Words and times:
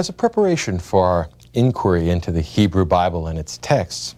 As 0.00 0.08
a 0.08 0.14
preparation 0.14 0.78
for 0.78 1.04
our 1.04 1.28
inquiry 1.52 2.08
into 2.08 2.32
the 2.32 2.40
Hebrew 2.40 2.86
Bible 2.86 3.26
and 3.26 3.38
its 3.38 3.58
texts, 3.58 4.14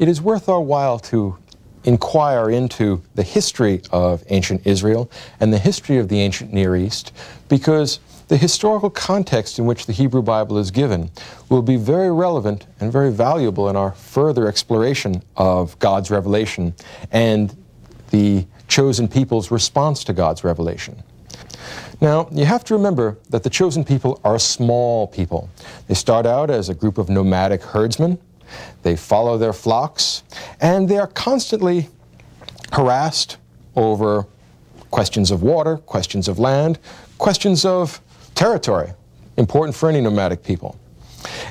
it 0.00 0.08
is 0.08 0.20
worth 0.20 0.48
our 0.48 0.60
while 0.60 0.98
to 0.98 1.38
inquire 1.84 2.50
into 2.50 3.00
the 3.14 3.22
history 3.22 3.80
of 3.92 4.24
ancient 4.30 4.66
Israel 4.66 5.08
and 5.38 5.52
the 5.52 5.58
history 5.60 5.98
of 5.98 6.08
the 6.08 6.18
ancient 6.18 6.52
Near 6.52 6.74
East 6.74 7.12
because 7.48 8.00
the 8.26 8.36
historical 8.36 8.90
context 8.90 9.60
in 9.60 9.66
which 9.66 9.86
the 9.86 9.92
Hebrew 9.92 10.20
Bible 10.20 10.58
is 10.58 10.72
given 10.72 11.12
will 11.48 11.62
be 11.62 11.76
very 11.76 12.10
relevant 12.10 12.66
and 12.80 12.90
very 12.90 13.12
valuable 13.12 13.68
in 13.68 13.76
our 13.76 13.92
further 13.92 14.48
exploration 14.48 15.22
of 15.36 15.78
God's 15.78 16.10
revelation 16.10 16.74
and 17.12 17.56
the 18.10 18.48
chosen 18.66 19.06
people's 19.06 19.52
response 19.52 20.02
to 20.02 20.12
God's 20.12 20.42
revelation. 20.42 21.04
Now, 22.00 22.28
you 22.32 22.46
have 22.46 22.64
to 22.64 22.74
remember 22.74 23.18
that 23.28 23.42
the 23.42 23.50
chosen 23.50 23.84
people 23.84 24.20
are 24.24 24.38
small 24.38 25.06
people. 25.06 25.50
They 25.86 25.94
start 25.94 26.24
out 26.24 26.50
as 26.50 26.68
a 26.68 26.74
group 26.74 26.96
of 26.96 27.10
nomadic 27.10 27.62
herdsmen. 27.62 28.18
They 28.82 28.96
follow 28.96 29.36
their 29.36 29.52
flocks, 29.52 30.22
and 30.60 30.88
they 30.88 30.98
are 30.98 31.06
constantly 31.06 31.88
harassed 32.72 33.36
over 33.76 34.26
questions 34.90 35.30
of 35.30 35.42
water, 35.42 35.76
questions 35.76 36.26
of 36.26 36.38
land, 36.38 36.78
questions 37.18 37.64
of 37.64 38.00
territory, 38.34 38.92
important 39.36 39.76
for 39.76 39.88
any 39.88 40.00
nomadic 40.00 40.42
people. 40.42 40.76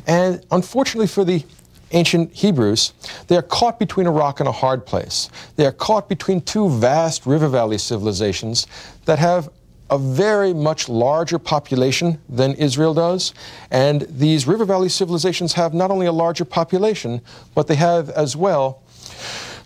And 0.08 0.44
unfortunately 0.52 1.08
for 1.08 1.24
the 1.24 1.46
ancient 1.92 2.34
Hebrews, 2.34 2.94
they 3.28 3.38
are 3.38 3.42
caught 3.42 3.80
between 3.80 4.08
a 4.08 4.12
rock 4.12 4.40
and 4.40 4.50
a 4.50 4.52
hard 4.52 4.86
place. 4.86 5.30
They 5.56 5.66
are 5.66 5.72
caught 5.72 6.10
between 6.10 6.42
two 6.42 6.70
vast 6.70 7.26
river 7.26 7.48
valley 7.48 7.78
civilizations 7.78 8.68
that 9.06 9.20
have 9.20 9.50
a 9.90 9.98
very 9.98 10.54
much 10.54 10.88
larger 10.90 11.40
population 11.40 12.20
than 12.30 12.54
Israel 12.56 12.94
does. 12.94 13.34
And 13.72 14.02
these 14.10 14.48
river 14.48 14.66
valley 14.66 14.90
civilizations 14.90 15.54
have 15.54 15.74
not 15.74 15.92
only 15.92 16.06
a 16.06 16.12
larger 16.12 16.46
population, 16.46 17.22
but 17.56 17.68
they 17.68 17.76
have 17.76 18.10
as 18.12 18.36
well 18.36 18.84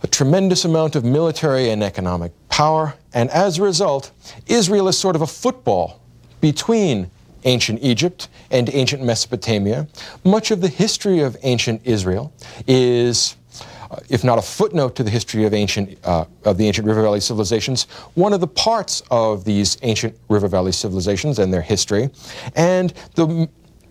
a 0.02 0.08
tremendous 0.08 0.66
amount 0.66 0.96
of 0.96 1.04
military 1.04 1.70
and 1.70 1.82
economic 1.84 2.32
power. 2.50 2.96
And 3.14 3.30
as 3.30 3.58
a 3.58 3.64
result, 3.64 4.12
Israel 4.48 4.88
is 4.88 4.98
sort 4.98 5.16
of 5.16 5.22
a 5.22 5.28
football 5.28 6.02
between 6.42 7.10
ancient 7.46 7.80
Egypt 7.82 8.28
and 8.52 8.70
ancient 8.74 9.04
Mesopotamia. 9.04 9.88
Much 10.24 10.52
of 10.52 10.62
the 10.62 10.68
history 10.68 11.20
of 11.20 11.38
ancient 11.44 11.82
Israel 11.84 12.34
is 12.68 13.36
if 14.10 14.24
not 14.24 14.38
a 14.38 14.42
footnote 14.42 14.96
to 14.96 15.04
the 15.04 15.10
history 15.10 15.46
of 15.46 15.54
ancient 15.54 15.98
uh, 16.04 16.26
of 16.44 16.58
the 16.58 16.68
ancient 16.68 16.88
river 16.88 17.02
valley 17.02 17.20
civilizations, 17.20 17.84
one 18.16 18.34
of 18.34 18.42
the 18.42 18.48
parts 18.48 19.02
of 19.12 19.44
these 19.46 19.78
ancient 19.82 20.18
river 20.30 20.48
valley 20.48 20.72
civilizations 20.72 21.40
and 21.40 21.54
their 21.54 21.62
history, 21.62 22.10
and 22.56 22.94
the 23.16 23.48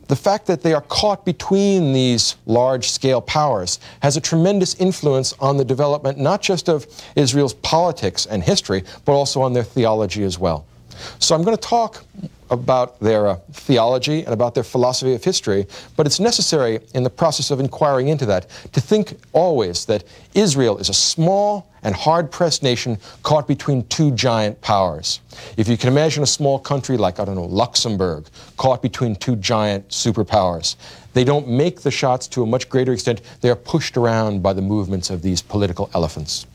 the 0.08 0.16
fact 0.16 0.46
that 0.46 0.62
they 0.62 0.74
are 0.74 0.82
caught 0.82 1.24
between 1.24 1.92
these 1.92 2.36
large 2.44 2.90
scale 2.90 3.20
powers 3.20 3.80
has 4.02 4.16
a 4.16 4.20
tremendous 4.20 4.74
influence 4.74 5.32
on 5.40 5.56
the 5.56 5.64
development 5.64 6.18
not 6.18 6.42
just 6.42 6.68
of 6.68 6.86
Israel's 7.16 7.54
politics 7.54 8.26
and 8.26 8.42
history, 8.42 8.84
but 9.04 9.12
also 9.12 9.40
on 9.40 9.52
their 9.52 9.62
theology 9.62 10.24
as 10.24 10.38
well. 10.38 10.66
So 11.18 11.34
I'm 11.34 11.42
going 11.42 11.56
to 11.56 11.62
talk 11.62 12.04
about 12.52 13.00
their 13.00 13.26
uh, 13.26 13.36
theology 13.52 14.20
and 14.24 14.28
about 14.28 14.54
their 14.54 14.62
philosophy 14.62 15.14
of 15.14 15.24
history, 15.24 15.66
but 15.96 16.06
it's 16.06 16.20
necessary 16.20 16.80
in 16.94 17.02
the 17.02 17.10
process 17.10 17.50
of 17.50 17.58
inquiring 17.58 18.08
into 18.08 18.26
that 18.26 18.46
to 18.72 18.80
think 18.80 19.18
always 19.32 19.86
that 19.86 20.04
Israel 20.34 20.76
is 20.78 20.88
a 20.88 20.94
small 20.94 21.66
and 21.82 21.94
hard 21.94 22.30
pressed 22.30 22.62
nation 22.62 22.98
caught 23.22 23.48
between 23.48 23.84
two 23.88 24.12
giant 24.12 24.60
powers. 24.60 25.20
If 25.56 25.66
you 25.66 25.76
can 25.76 25.88
imagine 25.88 26.22
a 26.22 26.26
small 26.26 26.58
country 26.58 26.96
like, 26.96 27.18
I 27.18 27.24
don't 27.24 27.34
know, 27.34 27.46
Luxembourg, 27.46 28.26
caught 28.56 28.82
between 28.82 29.16
two 29.16 29.36
giant 29.36 29.88
superpowers, 29.88 30.76
they 31.14 31.24
don't 31.24 31.48
make 31.48 31.80
the 31.80 31.90
shots 31.90 32.28
to 32.28 32.42
a 32.42 32.46
much 32.46 32.68
greater 32.68 32.92
extent. 32.92 33.22
They 33.40 33.50
are 33.50 33.56
pushed 33.56 33.96
around 33.96 34.42
by 34.42 34.52
the 34.52 34.62
movements 34.62 35.10
of 35.10 35.22
these 35.22 35.42
political 35.42 35.90
elephants. 35.94 36.46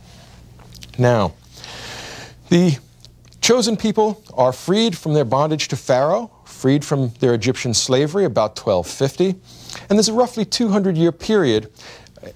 Now, 0.98 1.34
the 2.50 2.78
Chosen 3.42 3.78
people 3.78 4.22
are 4.34 4.52
freed 4.52 4.98
from 4.98 5.14
their 5.14 5.26
bondage 5.26 5.68
to 5.70 5.76
Pharaoh, 5.76 6.32
freed 6.46 6.84
from 6.84 7.10
their 7.20 7.34
Egyptian 7.34 7.74
slavery 7.74 8.26
about 8.26 8.58
1250. 8.58 9.40
And 9.90 9.98
there's 9.98 10.10
a 10.10 10.14
roughly 10.14 10.44
200 10.44 10.98
year 10.98 11.12
period 11.12 11.72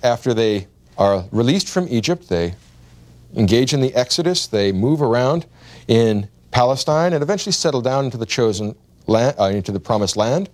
after 0.04 0.34
they 0.34 0.68
are 0.98 1.26
released 1.32 1.68
from 1.68 1.88
Egypt. 1.90 2.30
They 2.30 2.54
engage 3.36 3.74
in 3.74 3.82
the 3.82 3.94
Exodus, 3.96 4.48
they 4.48 4.72
move 4.72 5.02
around 5.02 5.46
in 5.88 6.30
Palestine, 6.52 7.14
and 7.14 7.24
eventually 7.24 7.54
settle 7.54 7.82
down 7.82 8.06
into 8.06 8.18
the 8.18 8.26
chosen 8.26 8.76
land, 9.08 9.36
uh, 9.40 9.46
into 9.46 9.72
the 9.72 9.80
promised 9.80 10.18
land. 10.18 10.50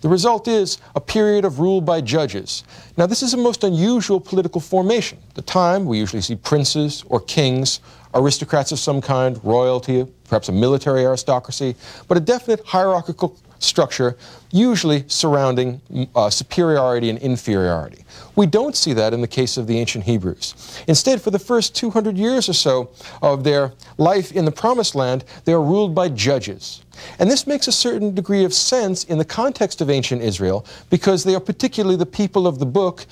The 0.00 0.08
result 0.08 0.46
is 0.46 0.78
a 0.94 1.00
period 1.00 1.44
of 1.44 1.58
rule 1.58 1.80
by 1.80 2.00
judges. 2.00 2.62
Now, 2.96 3.06
this 3.06 3.22
is 3.22 3.34
a 3.34 3.36
most 3.36 3.64
unusual 3.64 4.20
political 4.20 4.60
formation. 4.60 5.18
At 5.30 5.34
the 5.34 5.42
time, 5.42 5.86
we 5.86 5.98
usually 5.98 6.22
see 6.22 6.36
princes 6.36 7.04
or 7.08 7.20
kings 7.20 7.80
aristocrats 8.14 8.72
of 8.72 8.78
some 8.78 9.00
kind, 9.00 9.42
royalty, 9.44 10.06
perhaps 10.24 10.48
a 10.48 10.52
military 10.52 11.04
aristocracy, 11.04 11.74
but 12.06 12.16
a 12.16 12.20
definite 12.20 12.64
hierarchical 12.66 13.36
structure, 13.58 14.16
usually 14.52 15.04
surrounding 15.08 15.80
uh, 16.14 16.30
superiority 16.30 17.10
and 17.10 17.18
inferiority. 17.18 18.04
We 18.36 18.46
don't 18.46 18.76
see 18.76 18.92
that 18.92 19.12
in 19.12 19.20
the 19.20 19.28
case 19.28 19.56
of 19.56 19.66
the 19.66 19.78
ancient 19.78 20.04
Hebrews. 20.04 20.82
Instead, 20.86 21.20
for 21.20 21.30
the 21.30 21.38
first 21.38 21.74
200 21.74 22.16
years 22.16 22.48
or 22.48 22.52
so 22.52 22.90
of 23.20 23.44
their 23.44 23.72
life 23.96 24.32
in 24.32 24.44
the 24.44 24.52
Promised 24.52 24.94
Land, 24.94 25.24
they 25.44 25.52
are 25.52 25.62
ruled 25.62 25.94
by 25.94 26.08
judges. 26.08 26.82
And 27.18 27.30
this 27.30 27.46
makes 27.46 27.68
a 27.68 27.72
certain 27.72 28.14
degree 28.14 28.44
of 28.44 28.54
sense 28.54 29.04
in 29.04 29.18
the 29.18 29.24
context 29.24 29.80
of 29.80 29.90
ancient 29.90 30.22
Israel 30.22 30.64
because 30.90 31.24
they 31.24 31.34
are 31.34 31.40
particularly 31.40 31.96
the 31.96 32.06
people 32.06 32.46
of 32.46 32.58
the 32.58 32.66
book 32.66 33.06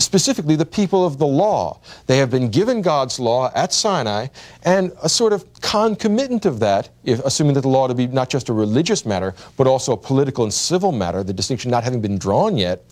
specifically 0.00 0.56
the 0.56 0.66
people 0.66 1.04
of 1.04 1.18
the 1.18 1.26
law. 1.26 1.80
They 2.06 2.18
have 2.18 2.30
been 2.30 2.50
given 2.50 2.82
God's 2.82 3.20
law 3.20 3.52
at 3.54 3.72
Sinai, 3.72 4.28
and 4.64 4.92
a 5.02 5.08
sort 5.08 5.32
of 5.32 5.44
concomitant 5.60 6.46
of 6.46 6.60
that, 6.60 6.88
if, 7.04 7.20
assuming 7.24 7.54
that 7.54 7.60
the 7.62 7.68
law 7.68 7.86
to 7.86 7.94
be 7.94 8.06
not 8.06 8.30
just 8.30 8.48
a 8.48 8.52
religious 8.52 9.04
matter, 9.06 9.34
but 9.56 9.66
also 9.66 9.92
a 9.92 9.96
political 9.96 10.44
and 10.44 10.52
civil 10.52 10.92
matter, 10.92 11.22
the 11.22 11.32
distinction 11.32 11.70
not 11.70 11.84
having 11.84 12.00
been 12.00 12.18
drawn 12.18 12.56
yet, 12.56 12.82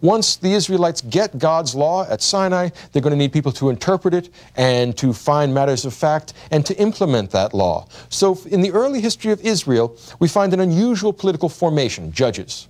once 0.00 0.36
the 0.36 0.52
Israelites 0.52 1.00
get 1.00 1.38
God's 1.38 1.74
law 1.74 2.06
at 2.08 2.20
Sinai, 2.20 2.68
they're 2.92 3.02
going 3.02 3.12
to 3.12 3.16
need 3.16 3.32
people 3.32 3.52
to 3.52 3.70
interpret 3.70 4.14
it 4.14 4.30
and 4.56 4.96
to 4.98 5.12
find 5.12 5.54
matters 5.54 5.84
of 5.84 5.94
fact 5.94 6.34
and 6.50 6.66
to 6.66 6.76
implement 6.78 7.30
that 7.30 7.54
law. 7.54 7.86
So 8.08 8.38
in 8.46 8.60
the 8.60 8.72
early 8.72 9.00
history 9.00 9.32
of 9.32 9.40
Israel, 9.40 9.96
we 10.18 10.28
find 10.28 10.52
an 10.52 10.60
unusual 10.60 11.12
political 11.12 11.48
formation, 11.48 12.12
judges. 12.12 12.68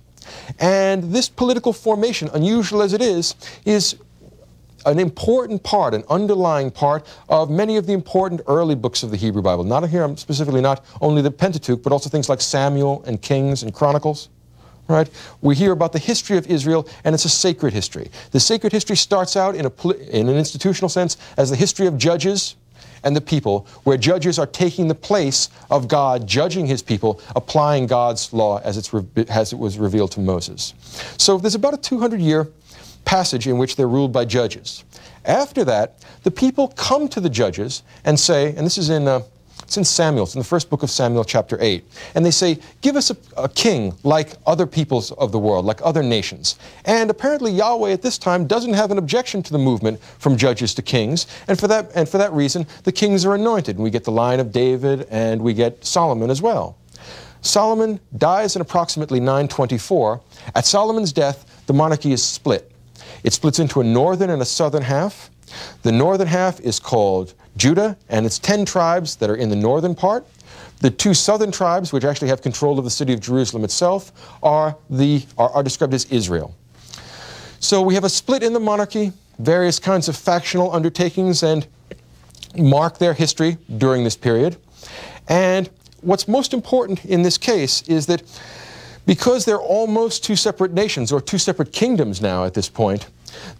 And 0.59 1.03
this 1.13 1.29
political 1.29 1.73
formation, 1.73 2.29
unusual 2.33 2.81
as 2.81 2.93
it 2.93 3.01
is, 3.01 3.35
is 3.65 3.95
an 4.85 4.99
important 4.99 5.63
part, 5.63 5.93
an 5.93 6.03
underlying 6.09 6.71
part 6.71 7.05
of 7.29 7.49
many 7.49 7.77
of 7.77 7.85
the 7.85 7.93
important 7.93 8.41
early 8.47 8.75
books 8.75 9.03
of 9.03 9.11
the 9.11 9.17
Hebrew 9.17 9.41
Bible. 9.41 9.63
Not 9.63 9.87
here, 9.89 10.03
I'm 10.03 10.17
specifically 10.17 10.61
not 10.61 10.85
only 11.01 11.21
the 11.21 11.31
Pentateuch, 11.31 11.83
but 11.83 11.91
also 11.91 12.09
things 12.09 12.29
like 12.29 12.41
Samuel 12.41 13.03
and 13.05 13.21
Kings 13.21 13.63
and 13.63 13.73
Chronicles. 13.73 14.29
Right? 14.87 15.09
We 15.41 15.53
hear 15.53 15.73
about 15.73 15.91
the 15.91 15.99
history 15.99 16.37
of 16.37 16.47
Israel, 16.47 16.87
and 17.03 17.13
it's 17.13 17.25
a 17.25 17.29
sacred 17.29 17.73
history. 17.73 18.09
The 18.31 18.39
sacred 18.39 18.71
history 18.71 18.95
starts 18.95 19.35
out 19.35 19.53
in, 19.53 19.65
a, 19.65 19.89
in 20.09 20.29
an 20.29 20.37
institutional 20.37 20.87
sense 20.87 21.17
as 21.35 21.49
the 21.49 21.57
history 21.57 21.87
of 21.87 21.97
judges, 21.97 22.55
and 23.03 23.15
the 23.15 23.21
people, 23.21 23.67
where 23.83 23.97
judges 23.97 24.39
are 24.39 24.45
taking 24.45 24.87
the 24.87 24.95
place 24.95 25.49
of 25.69 25.87
God 25.87 26.27
judging 26.27 26.65
his 26.65 26.81
people, 26.81 27.21
applying 27.35 27.87
God's 27.87 28.31
law 28.33 28.59
as, 28.63 28.77
it's 28.77 28.93
as 29.29 29.53
it 29.53 29.59
was 29.59 29.77
revealed 29.77 30.11
to 30.11 30.19
Moses. 30.19 30.73
So 31.17 31.37
there's 31.37 31.55
about 31.55 31.73
a 31.73 31.77
200 31.77 32.19
year 32.19 32.47
passage 33.05 33.47
in 33.47 33.57
which 33.57 33.75
they're 33.75 33.87
ruled 33.87 34.11
by 34.11 34.25
judges. 34.25 34.83
After 35.25 35.63
that, 35.65 36.05
the 36.23 36.31
people 36.31 36.69
come 36.69 37.07
to 37.09 37.19
the 37.19 37.29
judges 37.29 37.83
and 38.05 38.19
say, 38.19 38.55
and 38.55 38.65
this 38.65 38.77
is 38.77 38.89
in 38.89 39.07
uh, 39.07 39.21
it's 39.67 39.75
in 39.75 39.83
Samuel. 39.83 40.23
It's 40.23 40.33
in 40.33 40.39
the 40.39 40.45
first 40.45 40.69
book 40.69 40.81
of 40.81 40.89
Samuel, 40.89 41.25
chapter 41.25 41.57
8. 41.59 41.83
And 42.15 42.25
they 42.25 42.31
say, 42.31 42.57
Give 42.79 42.95
us 42.95 43.11
a, 43.11 43.17
a, 43.35 43.49
king 43.49 43.93
like 44.03 44.31
other 44.45 44.65
peoples 44.65 45.11
of 45.11 45.33
the 45.33 45.39
world, 45.39 45.65
like 45.65 45.81
other 45.83 46.01
nations. 46.01 46.57
And 46.85 47.09
apparently, 47.09 47.51
Yahweh 47.51 47.91
at 47.91 48.01
this 48.01 48.17
time 48.17 48.47
doesn't 48.47 48.71
have 48.71 48.91
an 48.91 48.97
objection 48.97 49.43
to 49.43 49.51
the 49.51 49.57
movement 49.57 49.99
from 50.19 50.37
judges 50.37 50.73
to 50.75 50.81
kings. 50.81 51.27
And 51.49 51.59
for 51.59 51.67
that, 51.67 51.91
and 51.95 52.07
for 52.07 52.17
that 52.17 52.31
reason, 52.31 52.65
the 52.85 52.93
kings 52.93 53.25
are 53.25 53.35
anointed. 53.35 53.75
And 53.75 53.83
we 53.83 53.89
get 53.89 54.05
the 54.05 54.11
line 54.11 54.39
of 54.39 54.53
David, 54.53 55.05
and 55.09 55.41
we 55.41 55.53
get 55.53 55.83
Solomon 55.83 56.29
as 56.29 56.41
well. 56.41 56.77
Solomon 57.41 57.99
dies 58.17 58.55
in 58.55 58.61
approximately 58.61 59.19
924. 59.19 60.21
At 60.55 60.65
Solomon's 60.65 61.11
death, 61.11 61.61
the 61.65 61.73
monarchy 61.73 62.13
is 62.13 62.23
split. 62.23 62.71
It 63.25 63.33
splits 63.33 63.59
into 63.59 63.81
a 63.81 63.83
northern 63.83 64.29
and 64.29 64.41
a 64.41 64.45
southern 64.45 64.83
half. 64.83 65.29
The 65.81 65.91
northern 65.91 66.27
half 66.27 66.61
is 66.61 66.79
called 66.79 67.33
Judah 67.57 67.97
and 68.09 68.25
its 68.25 68.39
10 68.39 68.65
tribes 68.65 69.15
that 69.17 69.29
are 69.29 69.35
in 69.35 69.49
the 69.49 69.55
northern 69.55 69.95
part. 69.95 70.25
The 70.79 70.91
two 70.91 71.13
southern 71.13 71.51
tribes, 71.51 71.91
which 71.91 72.03
actually 72.03 72.27
have 72.29 72.41
control 72.41 72.77
of 72.77 72.85
the 72.85 72.91
city 72.91 73.13
of 73.13 73.19
Jerusalem 73.19 73.63
itself, 73.63 74.11
are, 74.43 74.77
the, 74.89 75.25
are, 75.37 75.49
are 75.49 75.63
described 75.63 75.93
as 75.93 76.05
Israel. 76.05 76.55
So 77.59 77.81
we 77.81 77.95
have 77.95 78.03
a 78.03 78.09
split 78.09 78.43
in 78.43 78.53
the 78.53 78.59
monarchy, 78.59 79.11
various 79.39 79.79
kinds 79.79 80.07
of 80.07 80.15
factional 80.15 80.71
undertakings 80.71 81.41
and 81.41 81.67
mark 82.55 82.99
their 82.99 83.13
history 83.13 83.57
during 83.77 84.03
this 84.03 84.15
period. 84.15 84.57
And 85.27 85.69
what's 86.01 86.27
most 86.27 86.53
important 86.53 87.03
in 87.05 87.23
this 87.23 87.37
case 87.37 87.81
is 87.87 88.05
that 88.05 88.21
Because 89.07 89.45
they're 89.45 89.57
almost 89.57 90.25
two 90.25 90.35
separate 90.35 90.73
nations 90.73 91.13
or 91.13 91.21
two 91.21 91.37
separate 91.37 91.71
kingdoms 91.71 92.21
now 92.21 92.43
at 92.43 92.53
this 92.53 92.67
point, 92.67 93.07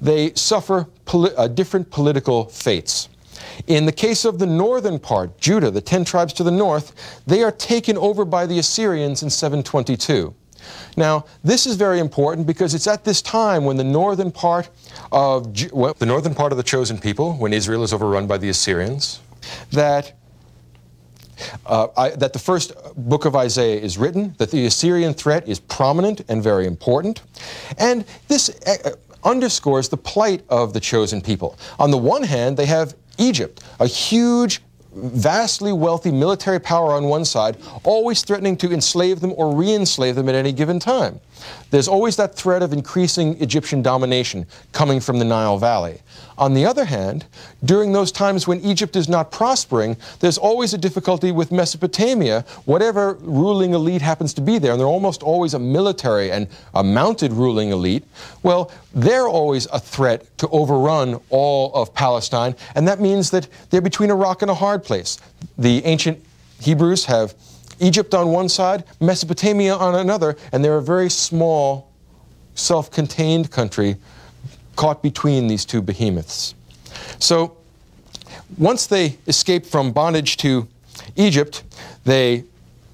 they 0.02 0.34
suffer 0.34 0.88
poli 1.06 1.34
uh, 1.38 1.48
different 1.48 1.90
political 1.90 2.46
fates. 2.50 3.08
In 3.66 3.86
the 3.86 3.92
case 3.92 4.26
of 4.26 4.40
the 4.40 4.46
northern 4.46 5.00
part, 5.00 5.40
Judah, 5.40 5.72
the 5.72 5.82
ten 5.82 6.06
tribes 6.06 6.34
to 6.34 6.44
the 6.44 6.52
north, 6.52 7.22
they 7.26 7.44
are 7.44 7.52
taken 7.52 7.98
over 7.98 8.24
by 8.24 8.46
the 8.46 8.60
Assyrians 8.60 9.24
in 9.24 9.30
722. 9.30 10.34
Now, 10.96 11.26
this 11.44 11.66
is 11.66 11.76
very 11.76 12.00
important 12.00 12.48
because 12.48 12.74
it's 12.74 12.88
at 12.88 13.04
this 13.04 13.22
time 13.22 13.66
when 13.66 13.78
the 13.78 13.84
northern 13.84 14.32
part 14.32 14.70
of 15.12 15.56
well, 15.72 15.94
the 15.94 16.06
northern 16.06 16.36
part 16.36 16.52
of 16.52 16.58
the 16.58 16.64
chosen 16.64 16.98
people, 16.98 17.34
when 17.34 17.54
Israel 17.54 17.84
is 17.84 17.94
overrun 17.94 18.28
by 18.28 18.38
the 18.38 18.50
Assyrians, 18.50 19.22
that 19.72 20.14
uh, 21.66 21.88
I, 21.96 22.10
that 22.10 22.34
the 22.34 22.40
first 22.40 22.74
book 22.96 23.26
of 23.26 23.36
Isaiah 23.36 23.80
is 23.80 23.98
written, 23.98 24.34
that 24.40 24.50
the 24.52 24.66
Assyrian 24.66 25.14
threat 25.14 25.48
is 25.48 25.60
prominent 25.60 26.22
and 26.28 26.42
very 26.42 26.66
important. 26.66 27.22
And 27.78 28.06
this 28.28 28.50
uh, 28.66 28.96
underscores 29.24 29.90
the 29.90 29.98
plight 29.98 30.44
of 30.50 30.74
the 30.74 30.80
chosen 30.80 31.22
people. 31.22 31.58
On 31.78 31.92
the 31.92 31.98
one 31.98 32.24
hand, 32.24 32.58
they 32.58 32.66
have 32.66 32.96
Egypt, 33.18 33.64
a 33.80 33.88
huge 33.88 34.62
vastly 34.94 35.72
wealthy 35.72 36.12
military 36.12 36.60
power 36.60 36.94
on 36.94 37.06
one 37.06 37.24
side, 37.26 37.58
always 37.84 38.24
threatening 38.24 38.58
to 38.58 38.72
enslave 38.72 39.20
them 39.20 39.34
or 39.38 39.56
re-enslave 39.56 40.16
them 40.16 40.28
at 40.30 40.36
any 40.36 40.52
given 40.52 40.80
time. 40.80 41.20
There's 41.70 41.88
always 41.88 42.16
that 42.16 42.36
threat 42.36 42.62
of 42.62 42.74
increasing 42.74 43.42
Egyptian 43.42 43.82
domination 43.82 44.46
coming 44.72 45.00
from 45.00 45.20
the 45.20 45.26
Nile 45.26 45.58
Valley. 45.58 46.02
On 46.38 46.54
the 46.54 46.66
other 46.66 46.86
hand, 46.86 47.26
during 47.66 47.94
those 47.94 48.12
times 48.12 48.48
when 48.48 48.62
Egypt 48.62 48.96
is 48.96 49.10
not 49.10 49.32
prospering, 49.32 49.98
there's 50.20 50.38
always 50.38 50.74
a 50.74 50.78
difficulty 50.78 51.32
with 51.32 51.52
Mesopotamia, 51.52 52.46
whatever 52.66 53.14
ruling 53.22 53.74
elite 53.74 54.04
happens 54.04 54.34
to 54.36 54.42
be 54.42 54.60
there, 54.60 54.72
and 54.72 54.80
they're 54.80 54.88
almost 54.88 55.24
always 55.24 55.56
a 55.56 55.60
military 55.60 56.32
and 56.32 56.48
a 56.76 56.84
mounted 56.84 57.34
ruling 57.34 57.72
elite. 57.72 58.06
Well, 58.44 58.72
they're 58.94 59.28
always 59.28 59.66
a 59.74 59.80
threat 59.80 60.38
to 60.38 60.48
overrun 60.50 61.20
all 61.30 61.74
of 61.74 61.94
Palestine, 61.94 62.56
and 62.76 62.88
that 62.88 63.00
means 63.00 63.32
that 63.32 63.48
they're 63.72 63.82
between 63.82 64.12
a 64.12 64.16
rock 64.16 64.44
and 64.44 64.52
a 64.52 64.56
hard 64.56 64.84
place. 64.84 65.18
The 65.58 65.84
ancient 65.86 66.24
Hebrews 66.62 67.06
have 67.06 67.34
Egypt 67.80 68.14
on 68.14 68.30
one 68.30 68.50
side, 68.50 68.84
Mesopotamia 69.00 69.76
on 69.76 69.96
another, 69.96 70.36
and 70.52 70.64
they're 70.64 70.78
a 70.78 70.82
very 70.82 71.10
small, 71.10 71.92
self 72.56 72.92
contained 72.92 73.52
country 73.52 73.98
caught 74.76 75.02
between 75.02 75.48
these 75.48 75.66
two 75.66 75.82
behemoths. 75.82 76.56
So 77.20 77.58
once 78.58 78.88
they 78.88 79.18
escape 79.28 79.66
from 79.66 79.92
bondage 79.92 80.38
to 80.38 80.68
Egypt, 81.16 81.64
they 82.06 82.44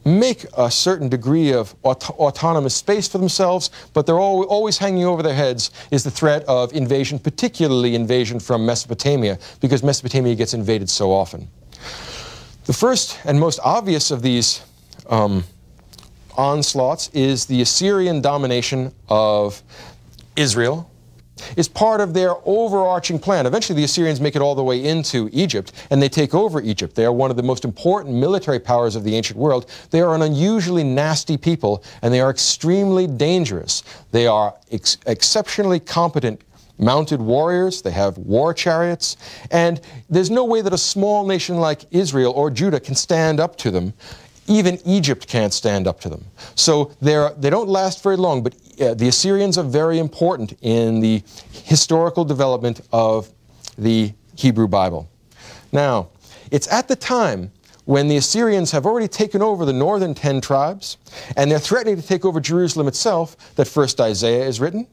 make 0.05 0.45
a 0.57 0.69
certain 0.69 1.07
degree 1.07 1.53
of 1.53 1.75
aut 1.83 2.09
autonomous 2.11 2.75
space 2.75 3.07
for 3.07 3.17
themselves, 3.17 3.69
but 3.93 4.05
they're 4.05 4.19
al 4.19 4.43
always 4.43 4.77
hanging 4.77 5.05
over 5.05 5.23
their 5.23 5.33
heads 5.33 5.71
is 5.91 6.03
the 6.03 6.11
threat 6.11 6.43
of 6.43 6.73
invasion, 6.73 7.19
particularly 7.19 7.95
invasion 7.95 8.39
from 8.39 8.65
Mesopotamia, 8.65 9.39
because 9.61 9.81
Mesopotamia 9.81 10.35
gets 10.35 10.53
invaded 10.53 10.89
so 10.89 11.11
often. 11.11 11.47
The 12.65 12.73
first 12.73 13.17
and 13.25 13.39
most 13.39 13.59
obvious 13.63 14.11
of 14.11 14.21
these 14.21 14.61
um, 15.09 15.43
onslaughts 16.37 17.09
is 17.13 17.45
the 17.45 17.61
Assyrian 17.61 18.21
domination 18.21 18.93
of 19.09 19.61
Israel, 20.35 20.89
is 21.57 21.67
part 21.67 21.99
of 21.99 22.13
their 22.13 22.35
overarching 22.45 23.19
plan. 23.19 23.45
Eventually, 23.45 23.75
the 23.75 23.83
Assyrians 23.83 24.21
make 24.21 24.35
it 24.35 24.41
all 24.41 24.55
the 24.55 24.63
way 24.63 24.83
into 24.83 25.29
Egypt, 25.33 25.73
and 25.89 26.01
they 26.01 26.09
take 26.09 26.33
over 26.33 26.61
Egypt. 26.61 26.95
They 26.95 27.05
are 27.05 27.11
one 27.11 27.31
of 27.31 27.37
the 27.37 27.43
most 27.43 27.65
important 27.65 28.15
military 28.15 28.59
powers 28.59 28.95
of 28.95 29.03
the 29.03 29.15
ancient 29.15 29.37
world. 29.37 29.69
They 29.89 30.01
are 30.01 30.15
an 30.15 30.21
unusually 30.21 30.83
nasty 30.83 31.37
people, 31.37 31.83
and 32.01 32.13
they 32.13 32.21
are 32.21 32.29
extremely 32.29 33.07
dangerous. 33.07 33.83
They 34.11 34.27
are 34.27 34.55
ex 34.71 34.97
exceptionally 35.05 35.79
competent 35.79 36.41
mounted 36.79 37.21
warriors, 37.21 37.81
they 37.81 37.91
have 37.91 38.17
war 38.17 38.53
chariots, 38.53 39.17
and 39.51 39.79
there's 40.09 40.31
no 40.31 40.43
way 40.43 40.61
that 40.61 40.73
a 40.73 40.77
small 40.77 41.25
nation 41.25 41.57
like 41.57 41.85
Israel 41.91 42.33
or 42.33 42.49
Judah 42.49 42.79
can 42.79 42.95
stand 42.95 43.39
up 43.39 43.55
to 43.57 43.71
them. 43.71 43.93
Even 44.47 44.79
Egypt 44.85 45.27
can't 45.27 45.53
stand 45.53 45.87
up 45.87 45.99
to 46.01 46.09
them. 46.09 46.25
So 46.55 46.91
they're, 47.01 47.29
they 47.31 47.49
don't 47.49 47.69
last 47.69 48.03
very 48.03 48.17
long, 48.17 48.43
but 48.43 48.55
uh, 48.79 48.93
the 48.93 49.07
Assyrians 49.07 49.57
are 49.57 49.63
very 49.63 49.99
important 49.99 50.57
in 50.61 50.99
the 50.99 51.23
historical 51.51 52.25
development 52.25 52.81
of 52.91 53.29
the 53.77 54.13
Hebrew 54.35 54.67
Bible. 54.67 55.09
Now, 55.71 56.09
it's 56.51 56.67
at 56.71 56.87
the 56.87 56.95
time 56.95 57.51
when 57.85 58.07
the 58.07 58.17
Assyrians 58.17 58.71
have 58.71 58.85
already 58.85 59.07
taken 59.07 59.41
over 59.41 59.65
the 59.65 59.73
northern 59.73 60.13
ten 60.13 60.41
tribes 60.41 60.97
and 61.35 61.49
they're 61.49 61.59
threatening 61.59 61.95
to 61.95 62.07
take 62.07 62.25
over 62.25 62.39
Jerusalem 62.39 62.87
itself 62.87 63.55
that 63.55 63.67
first 63.67 63.99
Isaiah 63.99 64.45
is 64.45 64.59
written 64.59 64.87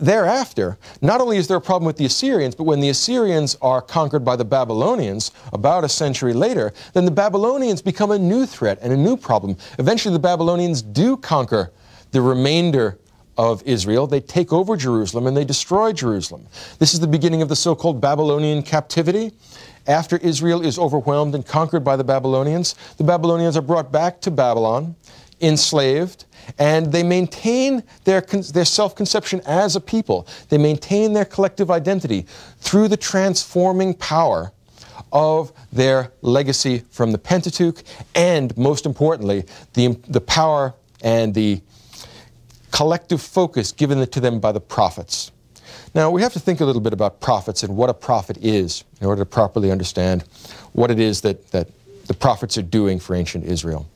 thereafter, 0.00 0.78
not 1.00 1.20
only 1.20 1.36
is 1.36 1.48
there 1.48 1.56
a 1.56 1.60
problem 1.60 1.86
with 1.86 1.96
the 1.96 2.04
Assyrians, 2.04 2.54
but 2.54 2.64
when 2.64 2.80
the 2.80 2.88
Assyrians 2.88 3.56
are 3.62 3.80
conquered 3.80 4.24
by 4.24 4.36
the 4.36 4.44
Babylonians 4.44 5.30
about 5.52 5.84
a 5.84 5.88
century 5.88 6.32
later, 6.32 6.72
then 6.92 7.04
the 7.04 7.10
Babylonians 7.10 7.82
become 7.82 8.10
a 8.10 8.18
new 8.18 8.46
threat 8.46 8.78
and 8.82 8.92
a 8.92 8.96
new 8.96 9.16
problem. 9.16 9.56
Eventually, 9.78 10.12
the 10.12 10.18
Babylonians 10.18 10.82
do 10.82 11.16
conquer 11.16 11.72
the 12.10 12.20
remainder 12.20 12.98
of 13.38 13.62
Israel. 13.64 14.06
They 14.06 14.20
take 14.20 14.52
over 14.52 14.76
Jerusalem 14.76 15.26
and 15.26 15.36
they 15.36 15.44
destroy 15.44 15.92
Jerusalem. 15.92 16.46
This 16.78 16.94
is 16.94 17.00
the 17.00 17.06
beginning 17.06 17.42
of 17.42 17.48
the 17.48 17.56
so 17.56 17.74
called 17.74 18.00
Babylonian 18.00 18.62
captivity. 18.62 19.32
After 19.86 20.16
Israel 20.16 20.62
is 20.62 20.78
overwhelmed 20.78 21.34
and 21.34 21.46
conquered 21.46 21.84
by 21.84 21.96
the 21.96 22.02
Babylonians, 22.02 22.74
the 22.96 23.04
Babylonians 23.04 23.56
are 23.56 23.62
brought 23.62 23.92
back 23.92 24.20
to 24.22 24.30
Babylon, 24.30 24.96
enslaved, 25.40 26.24
and 26.58 26.92
they 26.92 27.02
maintain 27.02 27.82
their, 28.04 28.20
their 28.20 28.64
self-conception 28.64 29.42
as 29.46 29.76
a 29.76 29.80
people. 29.80 30.26
They 30.48 30.58
maintain 30.58 31.12
their 31.12 31.24
collective 31.24 31.70
identity 31.70 32.26
through 32.60 32.88
the 32.88 32.96
transforming 32.96 33.94
power 33.94 34.52
of 35.12 35.52
their 35.72 36.12
legacy 36.22 36.82
from 36.90 37.12
the 37.12 37.18
Pentateuch 37.18 37.82
and, 38.14 38.56
most 38.56 38.86
importantly, 38.86 39.44
the, 39.74 39.98
the 40.08 40.20
power 40.20 40.74
and 41.02 41.34
the 41.34 41.60
collective 42.70 43.22
focus 43.22 43.72
given 43.72 44.06
to 44.06 44.20
them 44.20 44.40
by 44.40 44.52
the 44.52 44.60
prophets. 44.60 45.32
Now, 45.94 46.10
we 46.10 46.20
have 46.22 46.32
to 46.34 46.40
think 46.40 46.60
a 46.60 46.64
little 46.64 46.82
bit 46.82 46.92
about 46.92 47.20
prophets 47.20 47.62
and 47.62 47.76
what 47.76 47.88
a 47.88 47.94
prophet 47.94 48.36
is 48.42 48.84
in 49.00 49.06
order 49.06 49.22
to 49.22 49.26
properly 49.26 49.70
understand 49.70 50.22
what 50.72 50.90
it 50.90 51.00
is 51.00 51.22
that, 51.22 51.50
that 51.52 51.70
the 52.06 52.14
prophets 52.14 52.58
are 52.58 52.62
doing 52.62 52.98
for 52.98 53.14
ancient 53.14 53.44
Israel. 53.44 53.86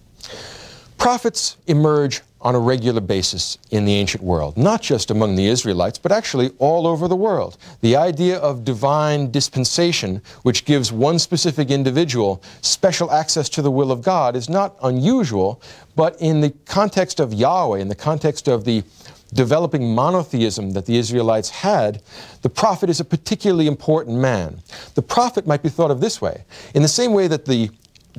Prophets 1.01 1.57
emerge 1.67 2.21
on 2.43 2.55
a 2.55 2.59
regular 2.59 3.01
basis 3.01 3.57
in 3.71 3.87
the 3.87 3.95
ancient 3.95 4.23
world, 4.23 4.59
not 4.59 4.83
just 4.83 5.11
among 5.11 5.35
the 5.35 5.47
Israelites, 5.47 5.97
but 5.97 6.13
actually 6.13 6.51
all 6.59 6.87
over 6.87 7.09
the 7.09 7.17
world. 7.17 7.57
The 7.81 7.97
idea 7.97 8.37
of 8.37 8.67
divine 8.67 9.31
dispensation, 9.31 10.21
which 10.43 10.67
gives 10.67 10.93
one 10.93 11.19
specific 11.19 11.71
individual 11.71 12.43
special 12.61 13.11
access 13.11 13.49
to 13.49 13.63
the 13.63 13.71
will 13.71 13.91
of 13.91 14.03
God, 14.03 14.37
is 14.37 14.51
not 14.51 14.77
unusual, 14.83 15.63
but 15.97 16.21
in 16.21 16.43
the 16.43 16.51
context 16.67 17.19
of 17.19 17.33
Yahweh, 17.33 17.79
in 17.79 17.89
the 17.89 17.95
context 17.95 18.47
of 18.47 18.67
the 18.67 18.85
developing 19.33 19.95
monotheism 19.95 20.73
that 20.73 20.85
the 20.85 20.99
Israelites 20.99 21.49
had, 21.49 22.03
the 22.43 22.51
prophet 22.51 22.91
is 22.91 23.01
a 23.01 23.07
particularly 23.07 23.69
important 23.69 24.19
man. 24.19 24.61
The 24.97 25.03
prophet 25.03 25.47
might 25.47 25.63
be 25.63 25.71
thought 25.71 25.91
of 25.91 26.03
this 26.03 26.21
way. 26.21 26.45
In 26.75 26.83
the 26.83 26.89
same 26.89 27.15
way 27.15 27.27
that 27.27 27.47
the 27.47 27.71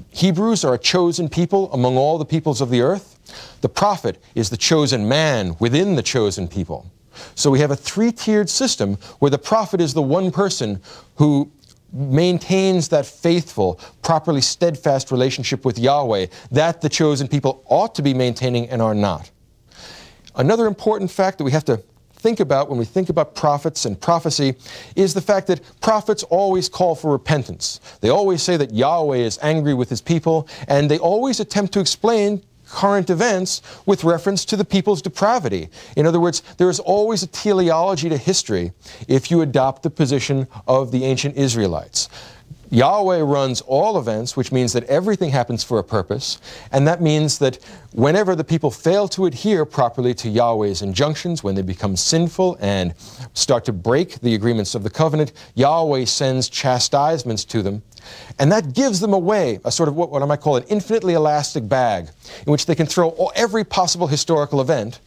Hebrews 0.10 0.64
are 0.64 0.74
a 0.74 0.78
chosen 0.78 1.30
people 1.30 1.72
among 1.74 1.98
all 1.98 2.18
the 2.18 2.26
peoples 2.26 2.62
of 2.62 2.70
the 2.70 2.82
earth, 2.82 3.20
the 3.62 3.70
prophet 3.70 4.22
is 4.36 4.50
the 4.50 4.58
chosen 4.58 5.08
man 5.08 5.56
within 5.60 5.96
the 5.96 6.04
chosen 6.04 6.48
people. 6.48 6.92
So 7.36 7.52
we 7.52 7.60
have 7.60 7.72
a 7.72 7.76
three 7.76 8.12
tiered 8.12 8.50
system 8.50 8.96
where 9.20 9.32
the 9.32 9.38
prophet 9.38 9.82
is 9.82 9.94
the 9.94 10.02
one 10.02 10.32
person 10.32 10.82
who 11.16 11.52
maintains 11.92 12.88
that 12.90 13.06
faithful, 13.06 13.80
properly 14.02 14.42
steadfast 14.42 15.12
relationship 15.12 15.66
with 15.66 15.78
Yahweh 15.78 16.28
that 16.52 16.82
the 16.82 16.90
chosen 16.90 17.28
people 17.28 17.64
ought 17.68 17.94
to 17.96 18.02
be 18.02 18.14
maintaining 18.14 18.70
and 18.70 18.82
are 18.82 18.96
not. 18.96 19.30
Another 20.36 20.68
important 20.68 21.12
fact 21.12 21.38
that 21.38 21.44
we 21.44 21.52
have 21.52 21.66
to 21.66 21.84
think 22.22 22.40
about 22.40 22.70
when 22.70 22.78
we 22.78 22.86
think 22.86 23.10
about 23.10 23.34
prophets 23.34 23.86
and 23.86 24.00
prophecy 24.00 24.54
is 24.96 25.16
the 25.16 25.22
fact 25.22 25.48
that 25.48 25.60
prophets 25.82 26.22
always 26.24 26.70
call 26.70 26.94
for 26.94 27.12
repentance. 27.12 27.80
They 28.00 28.10
always 28.10 28.44
say 28.44 28.58
that 28.58 28.72
Yahweh 28.72 29.18
is 29.18 29.40
angry 29.42 29.74
with 29.74 29.90
his 29.90 30.02
people, 30.02 30.48
and 30.68 30.90
they 30.90 31.00
always 31.00 31.40
attempt 31.40 31.74
to 31.74 31.80
explain 31.80 32.44
current 32.70 33.10
events 33.10 33.64
with 33.88 34.04
reference 34.04 34.46
to 34.46 34.56
the 34.56 34.64
people's 34.64 35.02
depravity. 35.02 35.68
In 35.98 36.06
other 36.06 36.20
words, 36.20 36.42
there 36.58 36.70
is 36.70 36.80
always 36.80 37.24
a 37.24 37.28
teleology 37.28 38.08
to 38.08 38.18
history 38.18 38.72
if 39.08 39.32
you 39.32 39.42
adopt 39.42 39.82
the 39.82 39.90
position 39.90 40.48
of 40.68 40.92
the 40.92 41.04
ancient 41.04 41.36
Israelites. 41.36 42.08
Yahweh 42.72 43.20
runs 43.20 43.60
all 43.62 44.00
events, 44.00 44.38
which 44.38 44.54
means 44.54 44.72
that 44.72 44.86
everything 44.86 45.30
happens 45.30 45.62
for 45.62 45.78
a 45.78 45.84
purpose, 45.84 46.40
and 46.72 46.88
that 46.88 47.02
means 47.02 47.38
that 47.40 47.60
whenever 47.92 48.34
the 48.34 48.46
people 48.46 48.72
fail 48.72 49.10
to 49.10 49.26
adhere 49.26 49.66
properly 49.66 50.14
to 50.14 50.30
Yahweh's 50.30 50.82
injunctions, 50.82 51.44
when 51.44 51.54
they 51.54 51.62
become 51.62 51.98
sinful 51.98 52.58
and 52.62 52.94
start 53.34 53.66
to 53.66 53.74
break 53.74 54.22
the 54.22 54.36
agreements 54.36 54.74
of 54.74 54.84
the 54.84 54.90
covenant, 54.90 55.34
Yahweh 55.56 56.06
sends 56.06 56.48
chastisements 56.48 57.44
to 57.44 57.62
them. 57.62 57.84
And 58.40 58.50
that 58.54 58.74
gives 58.74 59.02
them 59.02 59.14
a 59.14 59.20
way, 59.20 59.60
a 59.66 59.72
sort 59.72 59.90
of 59.90 59.98
what, 59.98 60.10
what 60.10 60.22
I 60.22 60.26
might 60.26 60.40
call 60.40 60.56
an 60.56 60.64
infinitely 60.70 61.14
elastic 61.14 61.68
bag, 61.68 62.08
in 62.46 62.52
which 62.52 62.68
they 62.68 62.76
can 62.76 62.86
throw 62.86 63.10
all, 63.10 63.34
every 63.36 63.66
possible 63.66 64.08
historical 64.08 64.62
event. 64.62 65.02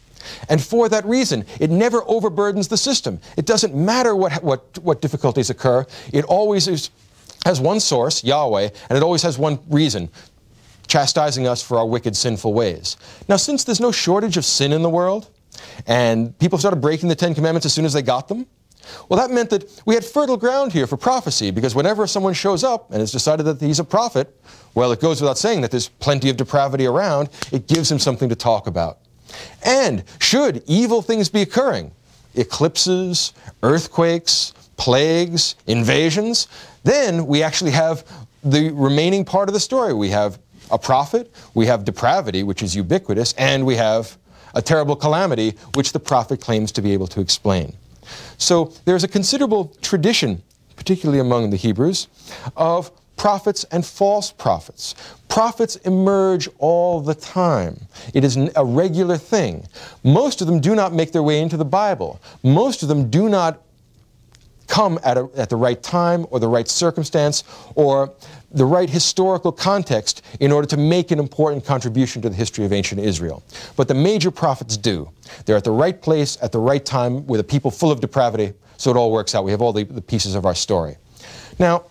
And 0.49 0.63
for 0.63 0.89
that 0.89 1.05
reason, 1.05 1.45
it 1.61 1.71
never 1.71 2.01
overburdens 2.03 2.69
the 2.69 2.77
system. 2.77 3.21
It 3.37 3.47
doesn't 3.47 3.75
matter 3.75 4.15
what, 4.15 4.43
what, 4.43 4.79
what 4.79 5.01
difficulties 5.01 5.51
occur, 5.51 5.87
it 6.13 6.25
always 6.25 6.69
is, 6.69 6.91
has 7.45 7.61
one 7.61 7.81
source, 7.81 8.25
Yahweh, 8.25 8.69
and 8.89 8.97
it 8.97 9.03
always 9.03 9.23
has 9.23 9.39
one 9.39 9.59
reason, 9.69 10.09
chastising 10.87 11.47
us 11.47 11.63
for 11.63 11.79
our 11.79 11.87
wicked, 11.87 12.17
sinful 12.17 12.53
ways. 12.53 12.97
Now, 13.29 13.37
since 13.37 13.65
there's 13.65 13.81
no 13.81 13.93
shortage 13.93 14.37
of 14.37 14.45
sin 14.45 14.73
in 14.73 14.83
the 14.83 14.91
world, 14.91 15.31
and 15.87 16.37
people 16.39 16.59
started 16.59 16.81
breaking 16.81 17.09
the 17.09 17.15
Ten 17.15 17.35
Commandments 17.35 17.67
as 17.67 17.73
soon 17.73 17.85
as 17.85 17.93
they 17.93 18.03
got 18.03 18.29
them, 18.29 18.47
well, 19.09 19.19
that 19.19 19.33
meant 19.33 19.51
that 19.51 19.83
we 19.87 19.95
had 19.95 20.05
fertile 20.05 20.37
ground 20.37 20.73
here 20.73 20.87
for 20.87 20.97
prophecy, 20.97 21.51
because 21.51 21.75
whenever 21.75 22.07
someone 22.07 22.35
shows 22.35 22.65
up 22.65 22.91
and 22.91 23.01
has 23.01 23.13
decided 23.13 23.45
that 23.45 23.61
he's 23.61 23.79
a 23.79 23.85
prophet, 23.85 24.35
well, 24.75 24.93
it 24.93 25.01
goes 25.01 25.21
without 25.21 25.39
saying 25.39 25.63
that 25.63 25.71
there's 25.71 25.89
plenty 25.89 26.29
of 26.29 26.37
depravity 26.37 26.87
around. 26.87 27.31
It 27.53 27.67
gives 27.67 27.91
him 27.91 27.99
something 27.99 28.29
to 28.29 28.37
talk 28.37 28.67
about. 28.67 28.99
And 29.65 30.05
should 30.21 30.63
evil 30.67 31.01
things 31.01 31.29
be 31.29 31.43
occurring, 31.43 31.93
eclipses, 32.35 33.33
earthquakes, 33.63 34.53
plagues, 34.77 35.55
invasions, 35.67 36.49
then 36.85 37.27
we 37.27 37.43
actually 37.43 37.73
have 37.73 38.05
the 38.45 38.71
remaining 38.71 39.25
part 39.25 39.49
of 39.49 39.55
the 39.55 39.61
story. 39.61 39.93
We 39.93 40.11
have 40.11 40.39
a 40.71 40.79
prophet, 40.79 41.35
we 41.55 41.67
have 41.67 41.85
depravity, 41.85 42.43
which 42.43 42.63
is 42.63 42.77
ubiquitous, 42.77 43.35
and 43.35 43.67
we 43.67 43.77
have 43.77 44.17
a 44.55 44.63
terrible 44.63 44.97
calamity, 44.97 45.55
which 45.75 45.93
the 45.93 46.01
prophet 46.01 46.41
claims 46.41 46.71
to 46.73 46.83
be 46.83 46.93
able 46.93 47.07
to 47.09 47.21
explain. 47.21 47.75
So 48.39 48.73
there's 48.85 49.05
a 49.05 49.09
considerable 49.09 49.73
tradition, 49.83 50.43
particularly 50.77 51.21
among 51.21 51.51
the 51.51 51.57
Hebrews, 51.57 52.09
of 52.57 52.91
prophets 53.17 53.65
and 53.71 53.85
false 53.85 54.31
prophets. 54.33 54.95
Prophets 55.29 55.77
emerge 55.77 56.49
all 56.59 57.01
the 57.01 57.15
time. 57.15 57.87
It 58.13 58.25
is 58.25 58.37
a 58.37 58.65
regular 58.65 59.17
thing. 59.17 59.67
Most 60.03 60.41
of 60.41 60.47
them 60.47 60.61
do 60.61 60.75
not 60.75 60.93
make 60.93 61.13
their 61.13 61.23
way 61.23 61.41
into 61.41 61.57
the 61.57 61.65
Bible. 61.65 62.21
Most 62.43 62.83
of 62.83 62.89
them 62.89 63.11
do 63.11 63.29
not 63.29 63.61
come 64.67 64.99
at, 65.05 65.17
a, 65.17 65.29
at 65.37 65.51
the 65.51 65.57
right 65.57 65.83
time 65.83 66.27
or 66.31 66.41
the 66.41 66.49
right 66.49 66.69
circumstance 66.69 67.45
or 67.75 68.13
the 68.51 68.65
right 68.65 68.89
historical 68.89 69.53
context 69.53 70.23
in 70.41 70.53
order 70.53 70.67
to 70.67 70.77
make 70.77 71.11
an 71.11 71.19
important 71.19 71.65
contribution 71.65 72.23
to 72.23 72.29
the 72.29 72.35
history 72.35 72.65
of 72.65 72.73
ancient 72.73 73.01
Israel. 73.01 73.43
But 73.77 73.89
the 73.89 73.95
major 73.95 74.31
prophets 74.31 74.77
do. 74.77 75.11
They're 75.45 75.57
at 75.57 75.65
the 75.65 75.71
right 75.71 76.01
place 76.01 76.39
at 76.41 76.53
the 76.53 76.61
right 76.61 76.85
time 76.85 77.27
with 77.27 77.41
a 77.41 77.45
people 77.45 77.71
full 77.71 77.91
of 77.91 78.01
depravity, 78.01 78.53
so 78.77 78.91
it 78.91 78.97
all 78.97 79.11
works 79.11 79.35
out. 79.35 79.45
We 79.45 79.51
have 79.51 79.61
all 79.61 79.73
the, 79.73 79.85
the 79.85 80.03
pieces 80.03 80.35
of 80.35 80.47
our 80.47 80.55
story. 80.55 80.97
Now, 81.59 81.85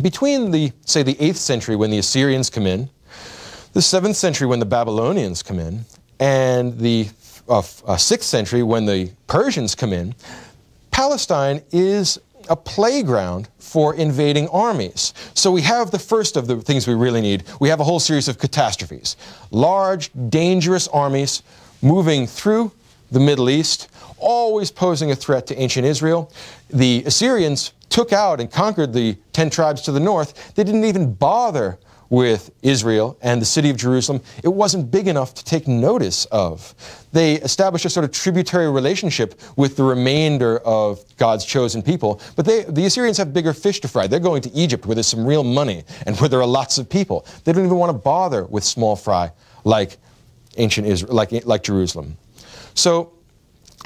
between 0.00 0.50
the, 0.50 0.72
say, 0.86 1.02
the 1.02 1.14
8th 1.14 1.36
century 1.36 1.76
when 1.76 1.90
the 1.90 1.98
Assyrians 1.98 2.48
come 2.48 2.66
in, 2.66 2.88
the 3.74 3.80
7th 3.80 4.14
century 4.14 4.46
when 4.46 4.58
the 4.58 4.66
Babylonians 4.66 5.42
come 5.42 5.58
in, 5.58 5.84
and 6.18 6.78
the 6.78 7.08
uh, 7.48 7.58
uh, 7.58 7.62
6th 7.96 8.22
century 8.22 8.62
when 8.62 8.86
the 8.86 9.10
Persians 9.26 9.74
come 9.74 9.92
in, 9.92 10.14
Palestine 10.92 11.62
is 11.72 12.20
a 12.48 12.54
playground 12.54 13.48
for 13.58 13.94
invading 13.94 14.48
armies. 14.48 15.14
So 15.34 15.50
we 15.50 15.62
have 15.62 15.90
the 15.90 15.98
first 15.98 16.36
of 16.36 16.46
the 16.46 16.60
things 16.60 16.86
we 16.86 16.94
really 16.94 17.20
need. 17.20 17.44
We 17.60 17.68
have 17.70 17.80
a 17.80 17.84
whole 17.84 17.98
series 17.98 18.28
of 18.28 18.38
catastrophes. 18.38 19.16
Large, 19.50 20.10
dangerous 20.28 20.88
armies 20.88 21.42
moving 21.80 22.26
through 22.26 22.72
the 23.10 23.20
Middle 23.20 23.50
East, 23.50 23.88
always 24.18 24.70
posing 24.70 25.10
a 25.10 25.16
threat 25.16 25.46
to 25.48 25.60
ancient 25.60 25.86
Israel. 25.86 26.30
The 26.70 27.02
Assyrians 27.06 27.72
took 27.88 28.12
out 28.12 28.40
and 28.40 28.50
conquered 28.50 28.92
the 28.92 29.16
10 29.32 29.50
tribes 29.50 29.82
to 29.82 29.92
the 29.92 30.00
north. 30.00 30.54
They 30.54 30.64
didn't 30.64 30.84
even 30.84 31.14
bother 31.14 31.78
with 32.12 32.50
Israel 32.60 33.16
and 33.22 33.40
the 33.40 33.46
city 33.46 33.70
of 33.70 33.78
Jerusalem, 33.78 34.20
it 34.44 34.48
wasn't 34.48 34.90
big 34.90 35.08
enough 35.08 35.32
to 35.32 35.42
take 35.42 35.66
notice 35.66 36.26
of. 36.26 36.74
They 37.12 37.36
established 37.36 37.86
a 37.86 37.90
sort 37.90 38.04
of 38.04 38.12
tributary 38.12 38.70
relationship 38.70 39.40
with 39.56 39.78
the 39.78 39.82
remainder 39.82 40.58
of 40.58 41.02
God's 41.16 41.46
chosen 41.46 41.82
people, 41.82 42.20
but 42.36 42.44
they, 42.44 42.64
the 42.64 42.84
Assyrians 42.84 43.16
have 43.16 43.32
bigger 43.32 43.54
fish 43.54 43.80
to 43.80 43.88
fry. 43.88 44.06
They're 44.06 44.20
going 44.20 44.42
to 44.42 44.52
Egypt 44.52 44.84
where 44.84 44.94
there's 44.94 45.06
some 45.06 45.24
real 45.24 45.42
money 45.42 45.84
and 46.04 46.14
where 46.20 46.28
there 46.28 46.42
are 46.42 46.46
lots 46.46 46.76
of 46.76 46.86
people. 46.86 47.24
They 47.44 47.52
don't 47.54 47.64
even 47.64 47.78
want 47.78 47.88
to 47.88 47.98
bother 47.98 48.44
with 48.44 48.62
small 48.62 48.94
fry 48.94 49.32
like 49.64 49.96
ancient 50.58 50.86
Israel, 50.86 51.14
like, 51.14 51.46
like 51.46 51.62
Jerusalem. 51.62 52.18
So 52.74 53.14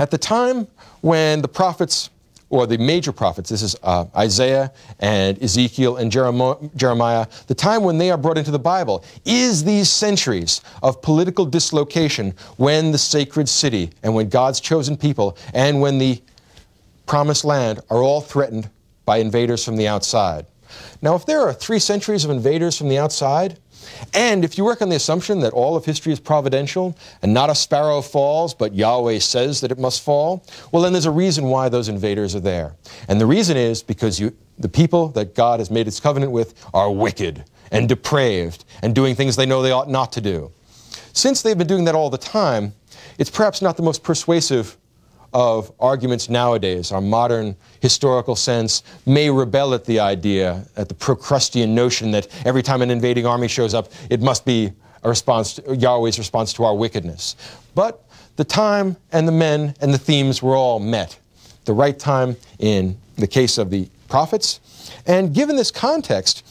at 0.00 0.10
the 0.10 0.18
time 0.18 0.66
when 1.00 1.42
the 1.42 1.48
prophets 1.48 2.10
or 2.48 2.66
the 2.66 2.78
major 2.78 3.12
prophets, 3.12 3.50
this 3.50 3.62
is 3.62 3.74
uh, 3.82 4.04
Isaiah 4.16 4.72
and 5.00 5.40
Ezekiel 5.42 5.96
and 5.96 6.10
Jeremiah, 6.12 7.26
the 7.48 7.54
time 7.54 7.82
when 7.82 7.98
they 7.98 8.10
are 8.10 8.16
brought 8.16 8.38
into 8.38 8.52
the 8.52 8.58
Bible 8.58 9.04
is 9.24 9.64
these 9.64 9.90
centuries 9.90 10.60
of 10.82 11.02
political 11.02 11.44
dislocation 11.44 12.34
when 12.56 12.92
the 12.92 12.98
sacred 12.98 13.48
city 13.48 13.90
and 14.02 14.14
when 14.14 14.28
God's 14.28 14.60
chosen 14.60 14.96
people 14.96 15.36
and 15.54 15.80
when 15.80 15.98
the 15.98 16.22
promised 17.06 17.44
land 17.44 17.80
are 17.90 18.02
all 18.02 18.20
threatened 18.20 18.70
by 19.04 19.18
invaders 19.18 19.64
from 19.64 19.76
the 19.76 19.88
outside. 19.88 20.46
Now, 21.02 21.14
if 21.14 21.26
there 21.26 21.40
are 21.42 21.52
three 21.52 21.78
centuries 21.78 22.24
of 22.24 22.30
invaders 22.30 22.76
from 22.76 22.88
the 22.88 22.98
outside, 22.98 23.58
and 24.14 24.44
if 24.44 24.56
you 24.56 24.64
work 24.64 24.82
on 24.82 24.88
the 24.88 24.96
assumption 24.96 25.40
that 25.40 25.52
all 25.52 25.76
of 25.76 25.84
history 25.84 26.12
is 26.12 26.20
providential 26.20 26.96
and 27.22 27.32
not 27.32 27.50
a 27.50 27.54
sparrow 27.54 28.00
falls, 28.00 28.54
but 28.54 28.74
Yahweh 28.74 29.18
says 29.18 29.60
that 29.60 29.72
it 29.72 29.78
must 29.78 30.02
fall, 30.02 30.44
well, 30.72 30.82
then 30.82 30.92
there's 30.92 31.06
a 31.06 31.10
reason 31.10 31.46
why 31.46 31.68
those 31.68 31.88
invaders 31.88 32.34
are 32.34 32.40
there. 32.40 32.74
And 33.08 33.20
the 33.20 33.26
reason 33.26 33.56
is 33.56 33.82
because 33.82 34.18
you, 34.20 34.34
the 34.58 34.68
people 34.68 35.08
that 35.08 35.34
God 35.34 35.60
has 35.60 35.70
made 35.70 35.86
his 35.86 36.00
covenant 36.00 36.32
with 36.32 36.54
are 36.72 36.90
wicked 36.90 37.44
and 37.70 37.88
depraved 37.88 38.64
and 38.82 38.94
doing 38.94 39.14
things 39.14 39.36
they 39.36 39.46
know 39.46 39.62
they 39.62 39.72
ought 39.72 39.90
not 39.90 40.12
to 40.12 40.20
do. 40.20 40.52
Since 41.12 41.42
they've 41.42 41.58
been 41.58 41.66
doing 41.66 41.84
that 41.84 41.94
all 41.94 42.10
the 42.10 42.18
time, 42.18 42.74
it's 43.18 43.30
perhaps 43.30 43.62
not 43.62 43.76
the 43.76 43.82
most 43.82 44.02
persuasive 44.02 44.76
of 45.36 45.70
arguments 45.80 46.30
nowadays, 46.30 46.90
our 46.92 47.00
modern 47.02 47.54
historical 47.82 48.34
sense, 48.34 48.82
may 49.04 49.28
rebel 49.28 49.74
at 49.74 49.84
the 49.84 50.00
idea, 50.00 50.64
at 50.78 50.88
the 50.88 50.94
Procrustean 50.94 51.74
notion 51.74 52.10
that 52.10 52.26
every 52.46 52.62
time 52.62 52.80
an 52.80 52.90
invading 52.90 53.26
army 53.26 53.46
shows 53.46 53.74
up, 53.74 53.92
it 54.08 54.22
must 54.22 54.46
be 54.46 54.72
a 55.02 55.08
response, 55.10 55.52
to, 55.52 55.76
Yahweh's 55.76 56.18
response 56.18 56.54
to 56.54 56.64
our 56.64 56.74
wickedness. 56.74 57.36
But 57.74 58.02
the 58.36 58.44
time 58.44 58.96
and 59.12 59.28
the 59.28 59.32
men 59.32 59.74
and 59.82 59.92
the 59.92 59.98
themes 59.98 60.42
were 60.42 60.56
all 60.56 60.80
met. 60.80 61.18
The 61.66 61.74
right 61.74 61.98
time 61.98 62.36
in 62.58 62.96
the 63.16 63.26
case 63.26 63.58
of 63.58 63.68
the 63.68 63.90
prophets. 64.08 64.60
And 65.06 65.34
given 65.34 65.54
this 65.54 65.70
context, 65.70 66.46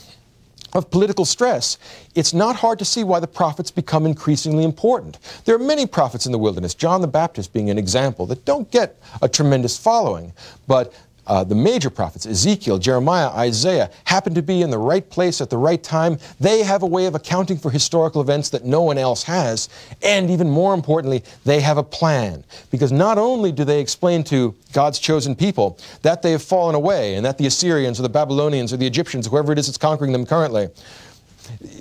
of 0.75 0.91
political 0.91 1.25
stress, 1.25 1.77
it's 2.13 2.33
not 2.33 2.57
hard 2.57 2.77
to 2.79 2.85
see 2.85 3.03
why 3.03 3.19
the 3.19 3.27
prophets 3.27 3.71
become 3.71 4.05
increasingly 4.05 4.65
important. 4.65 5.17
There 5.45 5.55
are 5.55 5.59
many 5.59 5.87
prophets 5.87 6.25
in 6.25 6.33
the 6.33 6.37
wilderness, 6.37 6.75
John 6.75 7.01
the 7.01 7.07
Baptist 7.07 7.53
being 7.53 7.69
an 7.69 7.77
example, 7.77 8.25
that 8.27 8.45
don't 8.45 8.69
get 8.69 8.99
a 9.21 9.29
tremendous 9.29 9.77
following, 9.77 10.33
but 10.67 10.93
uh, 11.27 11.43
the 11.43 11.55
major 11.55 11.89
prophets, 11.89 12.25
Ezekiel, 12.25 12.77
Jeremiah, 12.77 13.29
Isaiah, 13.29 13.89
happen 14.03 14.33
to 14.35 14.41
be 14.41 14.61
in 14.61 14.69
the 14.69 14.77
right 14.77 15.07
place 15.09 15.41
at 15.41 15.49
the 15.49 15.57
right 15.57 15.81
time. 15.81 16.17
They 16.39 16.63
have 16.63 16.83
a 16.83 16.87
way 16.87 17.05
of 17.05 17.15
accounting 17.15 17.57
for 17.57 17.71
historical 17.71 18.21
events 18.21 18.49
that 18.49 18.65
no 18.65 18.81
one 18.81 18.97
else 18.97 19.23
has. 19.23 19.69
And 20.03 20.29
even 20.29 20.49
more 20.49 20.73
importantly, 20.73 21.23
they 21.43 21.61
have 21.61 21.77
a 21.77 21.83
plan. 21.83 22.43
Because 22.71 22.91
not 22.91 23.17
only 23.17 23.51
do 23.51 23.63
they 23.63 23.79
explain 23.79 24.23
to 24.25 24.55
God's 24.73 24.99
chosen 24.99 25.35
people 25.35 25.79
that 26.01 26.21
they 26.21 26.31
have 26.31 26.43
fallen 26.43 26.75
away 26.75 27.15
and 27.15 27.25
that 27.25 27.37
the 27.37 27.47
Assyrians 27.47 27.99
or 27.99 28.03
the 28.03 28.09
Babylonians 28.09 28.73
or 28.73 28.77
the 28.77 28.87
Egyptians, 28.87 29.27
whoever 29.27 29.51
it 29.51 29.59
is 29.59 29.67
that's 29.67 29.77
conquering 29.77 30.11
them 30.11 30.25
currently, 30.25 30.69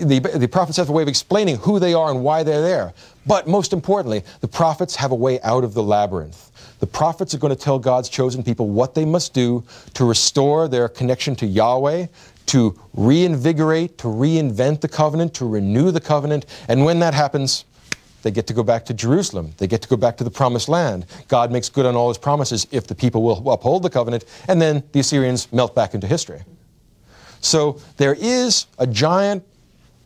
the, 0.00 0.18
the 0.18 0.48
prophets 0.48 0.76
have 0.76 0.88
a 0.88 0.92
way 0.92 1.02
of 1.02 1.08
explaining 1.08 1.56
who 1.56 1.78
they 1.78 1.94
are 1.94 2.10
and 2.10 2.22
why 2.22 2.42
they're 2.42 2.62
there. 2.62 2.92
But 3.26 3.48
most 3.48 3.72
importantly, 3.72 4.22
the 4.40 4.48
prophets 4.48 4.94
have 4.96 5.10
a 5.10 5.14
way 5.14 5.40
out 5.40 5.64
of 5.64 5.74
the 5.74 5.82
labyrinth. 5.82 6.50
The 6.84 6.90
prophets 6.90 7.32
are 7.32 7.38
going 7.38 7.56
to 7.56 7.58
tell 7.58 7.78
God's 7.78 8.10
chosen 8.10 8.42
people 8.42 8.68
what 8.68 8.94
they 8.94 9.06
must 9.06 9.32
do 9.32 9.64
to 9.94 10.04
restore 10.04 10.68
their 10.68 10.86
connection 10.86 11.34
to 11.36 11.46
Yahweh, 11.46 12.08
to 12.44 12.78
reinvigorate, 12.92 13.96
to 13.96 14.08
reinvent 14.08 14.82
the 14.82 14.88
covenant, 14.88 15.32
to 15.36 15.48
renew 15.48 15.90
the 15.90 16.00
covenant. 16.02 16.44
And 16.68 16.84
when 16.84 16.98
that 16.98 17.14
happens, 17.14 17.64
they 18.20 18.30
get 18.30 18.46
to 18.48 18.52
go 18.52 18.62
back 18.62 18.84
to 18.84 18.92
Jerusalem. 18.92 19.54
They 19.56 19.66
get 19.66 19.80
to 19.80 19.88
go 19.88 19.96
back 19.96 20.18
to 20.18 20.24
the 20.24 20.30
promised 20.30 20.68
land. 20.68 21.06
God 21.28 21.50
makes 21.50 21.70
good 21.70 21.86
on 21.86 21.96
all 21.96 22.08
his 22.08 22.18
promises 22.18 22.66
if 22.70 22.86
the 22.86 22.94
people 22.94 23.22
will 23.22 23.50
uphold 23.50 23.82
the 23.82 23.88
covenant, 23.88 24.26
and 24.46 24.60
then 24.60 24.82
the 24.92 25.00
Assyrians 25.00 25.50
melt 25.54 25.74
back 25.74 25.94
into 25.94 26.06
history. 26.06 26.42
So 27.40 27.80
there 27.96 28.12
is 28.12 28.66
a 28.78 28.86
giant 28.86 29.42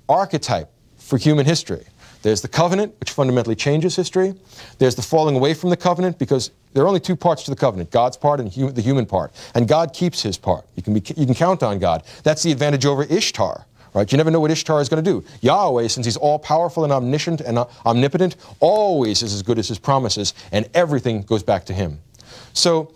archetype 0.08 0.70
for 0.96 1.18
human 1.18 1.44
history. 1.44 1.86
There's 2.22 2.40
the 2.40 2.48
covenant, 2.48 2.94
which 3.00 3.10
fundamentally 3.10 3.56
changes 3.56 3.96
history. 3.96 4.34
There's 4.78 4.94
the 4.94 5.02
falling 5.02 5.34
away 5.34 5.54
from 5.54 5.70
the 5.70 5.76
covenant 5.76 6.20
because 6.20 6.52
there 6.72 6.84
are 6.84 6.88
only 6.88 7.00
two 7.00 7.16
parts 7.16 7.42
to 7.44 7.50
the 7.50 7.56
covenant 7.56 7.90
God's 7.90 8.16
part 8.16 8.40
and 8.40 8.50
the 8.50 8.82
human 8.82 9.06
part. 9.06 9.32
And 9.54 9.66
God 9.66 9.92
keeps 9.92 10.22
his 10.22 10.36
part. 10.36 10.66
You 10.76 10.82
can, 10.82 10.94
be, 10.94 11.02
you 11.16 11.26
can 11.26 11.34
count 11.34 11.62
on 11.62 11.78
God. 11.78 12.04
That's 12.22 12.42
the 12.42 12.52
advantage 12.52 12.86
over 12.86 13.04
Ishtar. 13.04 13.66
Right? 13.94 14.10
You 14.12 14.18
never 14.18 14.30
know 14.30 14.40
what 14.40 14.50
Ishtar 14.50 14.80
is 14.80 14.88
going 14.88 15.02
to 15.02 15.10
do. 15.10 15.24
Yahweh, 15.40 15.88
since 15.88 16.04
he's 16.04 16.16
all 16.16 16.38
powerful 16.38 16.84
and 16.84 16.92
omniscient 16.92 17.40
and 17.40 17.58
uh, 17.58 17.66
omnipotent, 17.86 18.36
always 18.60 19.22
is 19.22 19.32
as 19.32 19.42
good 19.42 19.58
as 19.58 19.66
his 19.66 19.78
promises, 19.78 20.34
and 20.52 20.68
everything 20.74 21.22
goes 21.22 21.42
back 21.42 21.64
to 21.66 21.72
him. 21.72 21.98
So 22.52 22.92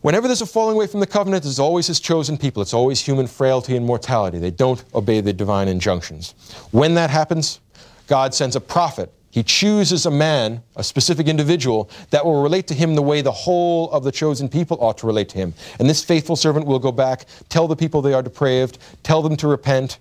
Whenever 0.00 0.28
there's 0.28 0.42
a 0.42 0.46
falling 0.46 0.76
away 0.76 0.86
from 0.86 1.00
the 1.00 1.06
covenant, 1.06 1.42
there's 1.42 1.58
always 1.58 1.88
his 1.88 1.98
chosen 1.98 2.38
people. 2.38 2.62
It's 2.62 2.72
always 2.72 3.00
human 3.00 3.26
frailty 3.26 3.76
and 3.76 3.84
mortality. 3.84 4.38
They 4.38 4.52
don't 4.52 4.82
obey 4.94 5.20
the 5.20 5.32
divine 5.32 5.66
injunctions. 5.66 6.34
When 6.70 6.94
that 6.94 7.10
happens, 7.10 7.58
God 8.06 8.32
sends 8.32 8.54
a 8.54 8.60
prophet. 8.60 9.12
He 9.30 9.42
chooses 9.42 10.06
a 10.06 10.10
man, 10.10 10.62
a 10.76 10.82
specific 10.82 11.28
individual, 11.28 11.90
that 12.10 12.24
will 12.24 12.42
relate 12.42 12.66
to 12.68 12.74
him 12.74 12.94
the 12.94 13.02
way 13.02 13.20
the 13.20 13.30
whole 13.30 13.90
of 13.90 14.02
the 14.02 14.12
chosen 14.12 14.48
people 14.48 14.78
ought 14.80 14.96
to 14.98 15.06
relate 15.06 15.28
to 15.30 15.36
him. 15.36 15.54
And 15.78 15.88
this 15.88 16.02
faithful 16.02 16.36
servant 16.36 16.66
will 16.66 16.78
go 16.78 16.92
back, 16.92 17.26
tell 17.48 17.68
the 17.68 17.76
people 17.76 18.00
they 18.00 18.14
are 18.14 18.22
depraved, 18.22 18.78
tell 19.02 19.20
them 19.20 19.36
to 19.36 19.48
repent, 19.48 19.98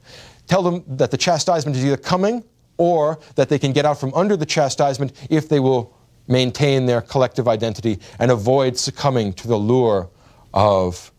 tell 0.48 0.64
them 0.64 0.84
that 0.88 1.12
the 1.12 1.18
chastisement 1.18 1.76
is 1.76 1.86
either 1.86 1.98
coming 1.98 2.44
or 2.78 3.20
that 3.36 3.50
they 3.50 3.60
can 3.60 3.74
get 3.74 3.86
out 3.86 4.00
from 4.00 4.14
under 4.14 4.38
the 4.38 4.46
chastisement 4.46 5.12
if 5.30 5.50
they 5.50 5.60
will 5.60 5.94
maintain 6.28 6.86
their 6.86 7.02
collective 7.02 7.48
identity 7.48 8.00
and 8.20 8.32
avoid 8.32 8.78
succumbing 8.78 9.34
to 9.34 9.48
the 9.48 9.58
lure 9.58 10.10
of 10.54 11.12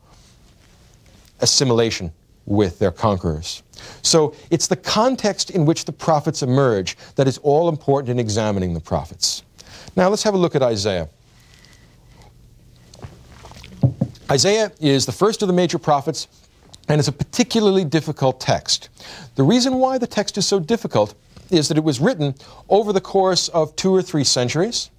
assimilation 1.40 2.12
with 2.48 2.78
their 2.78 2.90
conquerors. 2.90 3.62
So 4.02 4.34
it's 4.50 4.66
the 4.66 4.76
context 4.76 5.50
in 5.50 5.66
which 5.66 5.84
the 5.84 5.92
prophets 5.92 6.42
emerge 6.42 6.96
that 7.14 7.28
is 7.28 7.38
all 7.38 7.68
important 7.68 8.10
in 8.10 8.18
examining 8.18 8.74
the 8.74 8.80
prophets. 8.80 9.42
Now 9.94 10.08
let's 10.08 10.22
have 10.22 10.34
a 10.34 10.38
look 10.38 10.56
at 10.56 10.62
Isaiah. 10.62 11.08
Isaiah 14.30 14.72
is 14.80 15.06
the 15.06 15.12
first 15.12 15.42
of 15.42 15.48
the 15.48 15.54
major 15.54 15.78
prophets 15.78 16.26
and 16.88 16.98
it's 16.98 17.08
a 17.08 17.12
particularly 17.12 17.84
difficult 17.84 18.40
text. 18.40 18.88
The 19.34 19.42
reason 19.42 19.74
why 19.74 19.98
the 19.98 20.06
text 20.06 20.38
is 20.38 20.46
so 20.46 20.58
difficult 20.58 21.14
is 21.50 21.68
that 21.68 21.76
it 21.76 21.84
was 21.84 22.00
written 22.00 22.34
over 22.68 22.92
the 22.92 23.00
course 23.00 23.48
of 23.48 23.76
two 23.76 23.94
or 23.94 24.02
three 24.02 24.24
centuries 24.24 24.90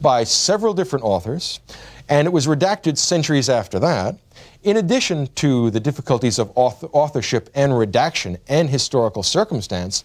by 0.00 0.24
several 0.24 0.74
different 0.74 1.04
authors, 1.04 1.60
and 2.08 2.26
it 2.26 2.30
was 2.30 2.46
redacted 2.46 2.98
centuries 2.98 3.48
after 3.48 3.78
that. 3.80 4.16
In 4.62 4.76
addition 4.76 5.26
to 5.34 5.70
the 5.70 5.80
difficulties 5.80 6.38
of 6.38 6.52
authorship 6.54 7.50
and 7.54 7.76
redaction 7.76 8.38
and 8.48 8.70
historical 8.70 9.24
circumstance, 9.24 10.04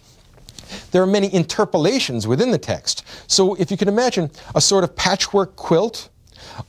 there 0.90 1.00
are 1.00 1.06
many 1.06 1.32
interpolations 1.32 2.26
within 2.26 2.50
the 2.50 2.58
text. 2.58 3.04
So 3.28 3.54
if 3.54 3.70
you 3.70 3.76
can 3.76 3.86
imagine 3.86 4.30
a 4.56 4.60
sort 4.60 4.82
of 4.82 4.96
patchwork 4.96 5.54
quilt 5.54 6.08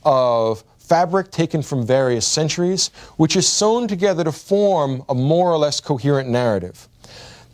of 0.04 0.62
fabric 0.78 1.32
taken 1.32 1.62
from 1.62 1.84
various 1.84 2.26
centuries, 2.26 2.90
which 3.16 3.34
is 3.34 3.48
sewn 3.48 3.88
together 3.88 4.22
to 4.24 4.32
form 4.32 5.04
a 5.08 5.14
more 5.14 5.50
or 5.50 5.58
less 5.58 5.80
coherent 5.80 6.28
narrative. 6.28 6.88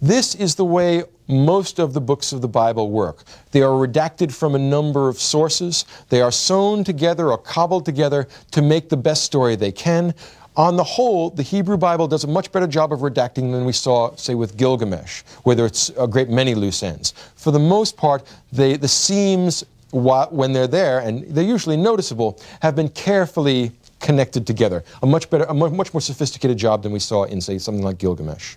This 0.00 0.34
is 0.34 0.54
the 0.54 0.64
way 0.64 1.04
most 1.28 1.78
of 1.78 1.92
the 1.92 2.00
books 2.00 2.32
of 2.32 2.40
the 2.40 2.48
Bible 2.48 2.90
work. 2.90 3.24
They 3.50 3.62
are 3.62 3.70
redacted 3.70 4.32
from 4.32 4.54
a 4.54 4.58
number 4.58 5.08
of 5.08 5.18
sources. 5.18 5.84
They 6.08 6.20
are 6.20 6.30
sewn 6.30 6.84
together 6.84 7.30
or 7.30 7.38
cobbled 7.38 7.84
together 7.84 8.28
to 8.52 8.62
make 8.62 8.88
the 8.88 8.96
best 8.96 9.24
story 9.24 9.56
they 9.56 9.72
can. 9.72 10.14
On 10.56 10.76
the 10.76 10.84
whole, 10.84 11.30
the 11.30 11.42
Hebrew 11.42 11.76
Bible 11.76 12.08
does 12.08 12.24
a 12.24 12.28
much 12.28 12.50
better 12.52 12.66
job 12.66 12.92
of 12.92 13.00
redacting 13.00 13.52
than 13.52 13.64
we 13.64 13.72
saw, 13.72 14.14
say, 14.16 14.34
with 14.34 14.56
Gilgamesh, 14.56 15.22
where 15.42 15.54
there's 15.56 15.90
a 15.98 16.06
great 16.06 16.30
many 16.30 16.54
loose 16.54 16.82
ends. 16.82 17.12
For 17.34 17.50
the 17.50 17.58
most 17.58 17.96
part, 17.96 18.26
they, 18.52 18.76
the 18.76 18.88
seams, 18.88 19.64
when 19.92 20.52
they're 20.52 20.66
there, 20.66 21.00
and 21.00 21.24
they're 21.28 21.44
usually 21.44 21.76
noticeable, 21.76 22.40
have 22.60 22.74
been 22.74 22.88
carefully 22.88 23.72
connected 24.00 24.46
together. 24.46 24.84
A 25.02 25.06
much 25.06 25.30
better, 25.30 25.44
a 25.44 25.54
much 25.54 25.92
more 25.92 26.00
sophisticated 26.00 26.56
job 26.56 26.82
than 26.82 26.92
we 26.92 26.98
saw 26.98 27.24
in, 27.24 27.40
say, 27.40 27.58
something 27.58 27.84
like 27.84 27.98
Gilgamesh. 27.98 28.56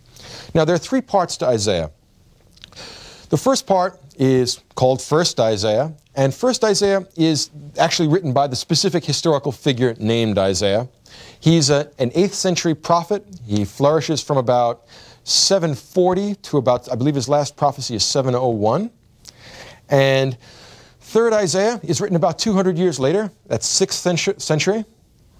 Now, 0.53 0.65
there 0.65 0.75
are 0.75 0.79
three 0.79 1.01
parts 1.01 1.37
to 1.37 1.47
Isaiah. 1.47 1.91
The 3.29 3.37
first 3.37 3.67
part 3.67 3.99
is 4.17 4.59
called 4.75 5.01
First 5.01 5.39
Isaiah, 5.39 5.93
and 6.15 6.33
First 6.33 6.63
Isaiah 6.63 7.07
is 7.15 7.51
actually 7.77 8.09
written 8.09 8.33
by 8.33 8.47
the 8.47 8.55
specific 8.55 9.05
historical 9.05 9.51
figure 9.51 9.95
named 9.99 10.37
Isaiah. 10.37 10.89
He's 11.39 11.69
a, 11.69 11.91
an 11.99 12.09
8th 12.11 12.33
century 12.33 12.75
prophet. 12.75 13.25
He 13.45 13.65
flourishes 13.65 14.21
from 14.21 14.37
about 14.37 14.85
740 15.23 16.35
to 16.35 16.57
about, 16.57 16.91
I 16.91 16.95
believe 16.95 17.15
his 17.15 17.29
last 17.29 17.55
prophecy 17.55 17.95
is 17.95 18.03
701. 18.03 18.89
And 19.89 20.37
Third 20.99 21.33
Isaiah 21.33 21.79
is 21.83 22.01
written 22.01 22.15
about 22.15 22.37
200 22.37 22.77
years 22.77 22.99
later. 22.99 23.31
That's 23.47 23.67
6th 23.79 24.41
century. 24.41 24.85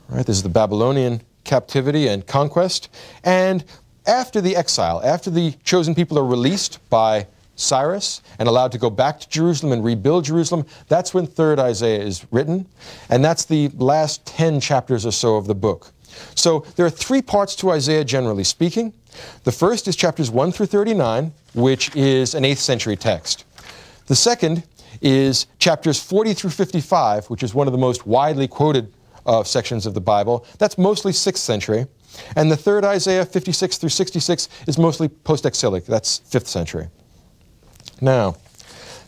Right, 0.09 0.25
this 0.25 0.37
is 0.37 0.43
the 0.43 0.49
Babylonian 0.49 1.21
captivity 1.43 2.07
and 2.07 2.25
conquest. 2.25 2.89
And 3.23 3.63
after 4.07 4.41
the 4.41 4.55
exile, 4.55 5.01
after 5.03 5.29
the 5.29 5.51
chosen 5.63 5.93
people 5.93 6.17
are 6.17 6.25
released 6.25 6.79
by 6.89 7.27
Cyrus 7.55 8.21
and 8.39 8.47
allowed 8.47 8.71
to 8.71 8.79
go 8.79 8.89
back 8.89 9.19
to 9.19 9.29
Jerusalem 9.29 9.71
and 9.73 9.83
rebuild 9.83 10.25
Jerusalem. 10.25 10.65
That's 10.87 11.13
when 11.13 11.27
3rd 11.27 11.59
Isaiah 11.59 12.01
is 12.01 12.25
written, 12.31 12.65
and 13.09 13.23
that's 13.23 13.45
the 13.45 13.67
last 13.75 14.25
10 14.25 14.59
chapters 14.61 15.05
or 15.05 15.11
so 15.11 15.35
of 15.35 15.45
the 15.45 15.55
book. 15.55 15.91
So 16.35 16.65
there 16.75 16.85
are 16.85 16.89
three 16.89 17.21
parts 17.21 17.55
to 17.57 17.69
Isaiah, 17.69 18.03
generally 18.03 18.43
speaking. 18.43 18.93
The 19.43 19.51
first 19.51 19.87
is 19.87 19.95
chapters 19.95 20.31
1 20.31 20.53
through 20.53 20.67
39, 20.67 21.31
which 21.53 21.95
is 21.95 22.33
an 22.33 22.43
8th 22.43 22.57
century 22.57 22.95
text. 22.95 23.45
The 24.07 24.15
second 24.15 24.63
is 25.01 25.45
chapters 25.59 26.01
40 26.01 26.33
through 26.33 26.49
55, 26.49 27.29
which 27.29 27.43
is 27.43 27.53
one 27.53 27.67
of 27.67 27.73
the 27.73 27.77
most 27.77 28.07
widely 28.07 28.47
quoted 28.47 28.91
uh, 29.25 29.43
sections 29.43 29.86
of 29.86 29.93
the 29.93 30.01
Bible. 30.01 30.45
That's 30.58 30.77
mostly 30.77 31.12
6th 31.12 31.38
century. 31.38 31.86
And 32.36 32.51
the 32.51 32.58
third 32.58 32.84
Isaiah, 32.84 33.25
56 33.25 33.77
through 33.77 33.89
66, 33.89 34.49
is 34.67 34.77
mostly 34.77 35.08
post 35.08 35.45
exilic. 35.45 35.86
That's 35.86 36.19
5th 36.19 36.47
century. 36.47 36.88
Now, 38.01 38.36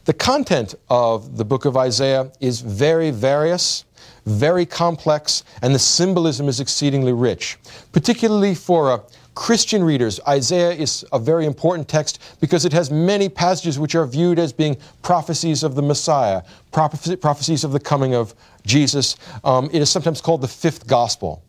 the 0.05 0.13
content 0.13 0.75
of 0.89 1.37
the 1.37 1.45
book 1.45 1.65
of 1.65 1.77
Isaiah 1.77 2.31
is 2.39 2.61
very 2.61 3.11
various, 3.11 3.85
very 4.25 4.65
complex, 4.65 5.43
and 5.61 5.75
the 5.75 5.79
symbolism 5.79 6.47
is 6.47 6.59
exceedingly 6.59 7.13
rich. 7.13 7.57
Particularly 7.91 8.55
for 8.55 8.91
uh, 8.91 8.99
Christian 9.35 9.83
readers, 9.83 10.19
Isaiah 10.27 10.71
is 10.71 11.05
a 11.13 11.19
very 11.19 11.45
important 11.45 11.87
text 11.87 12.19
because 12.41 12.65
it 12.65 12.73
has 12.73 12.91
many 12.91 13.29
passages 13.29 13.79
which 13.79 13.95
are 13.95 14.05
viewed 14.05 14.39
as 14.39 14.51
being 14.51 14.75
prophecies 15.03 15.63
of 15.63 15.75
the 15.75 15.81
Messiah, 15.81 16.41
prophecies 16.71 17.63
of 17.63 17.71
the 17.71 17.79
coming 17.79 18.13
of 18.13 18.35
Jesus. 18.65 19.15
Um, 19.43 19.69
it 19.71 19.81
is 19.81 19.89
sometimes 19.89 20.21
called 20.21 20.41
the 20.41 20.47
fifth 20.47 20.87
gospel. 20.87 21.43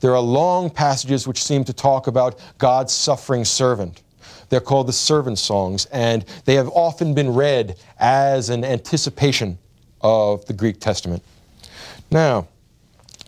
There 0.00 0.14
are 0.14 0.20
long 0.20 0.70
passages 0.70 1.26
which 1.26 1.42
seem 1.42 1.64
to 1.64 1.72
talk 1.72 2.06
about 2.06 2.38
God's 2.58 2.92
suffering 2.92 3.44
servant. 3.44 4.02
They're 4.48 4.60
called 4.60 4.86
the 4.86 4.92
servant 4.92 5.38
songs, 5.38 5.86
and 5.86 6.24
they 6.44 6.54
have 6.54 6.68
often 6.68 7.14
been 7.14 7.32
read 7.32 7.76
as 7.98 8.50
an 8.50 8.64
anticipation 8.64 9.58
of 10.00 10.44
the 10.46 10.52
Greek 10.52 10.80
Testament. 10.80 11.22
Now, 12.10 12.48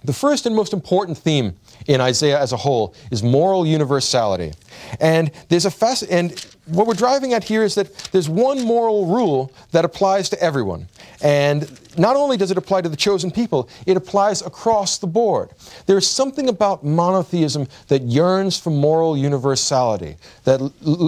the 0.04 0.12
first 0.12 0.46
and 0.46 0.54
most 0.54 0.72
important 0.72 1.18
theme 1.18 1.56
in 1.86 2.00
Isaiah 2.00 2.38
as 2.40 2.52
a 2.52 2.56
whole 2.56 2.94
is 3.10 3.22
moral 3.22 3.66
universality. 3.66 4.52
And 5.00 5.30
there's 5.48 5.64
a 5.64 5.70
fast, 5.70 6.04
and 6.10 6.32
what 6.66 6.86
we're 6.86 6.94
driving 6.94 7.32
at 7.32 7.44
here 7.44 7.62
is 7.62 7.74
that 7.76 7.94
there's 8.12 8.28
one 8.28 8.62
moral 8.62 9.06
rule 9.06 9.52
that 9.70 9.84
applies 9.84 10.28
to 10.30 10.42
everyone. 10.42 10.88
And 11.22 11.70
not 11.96 12.16
only 12.16 12.36
does 12.36 12.50
it 12.50 12.58
apply 12.58 12.82
to 12.82 12.88
the 12.88 12.96
chosen 12.96 13.30
people, 13.30 13.68
it 13.86 13.96
applies 13.96 14.42
across 14.42 14.98
the 14.98 15.06
board. 15.06 15.50
There 15.86 15.96
is 15.96 16.06
something 16.06 16.48
about 16.48 16.84
monotheism 16.84 17.68
that 17.88 18.02
yearns 18.02 18.58
for 18.58 18.70
moral 18.70 19.16
universality, 19.16 20.16
that, 20.44 20.60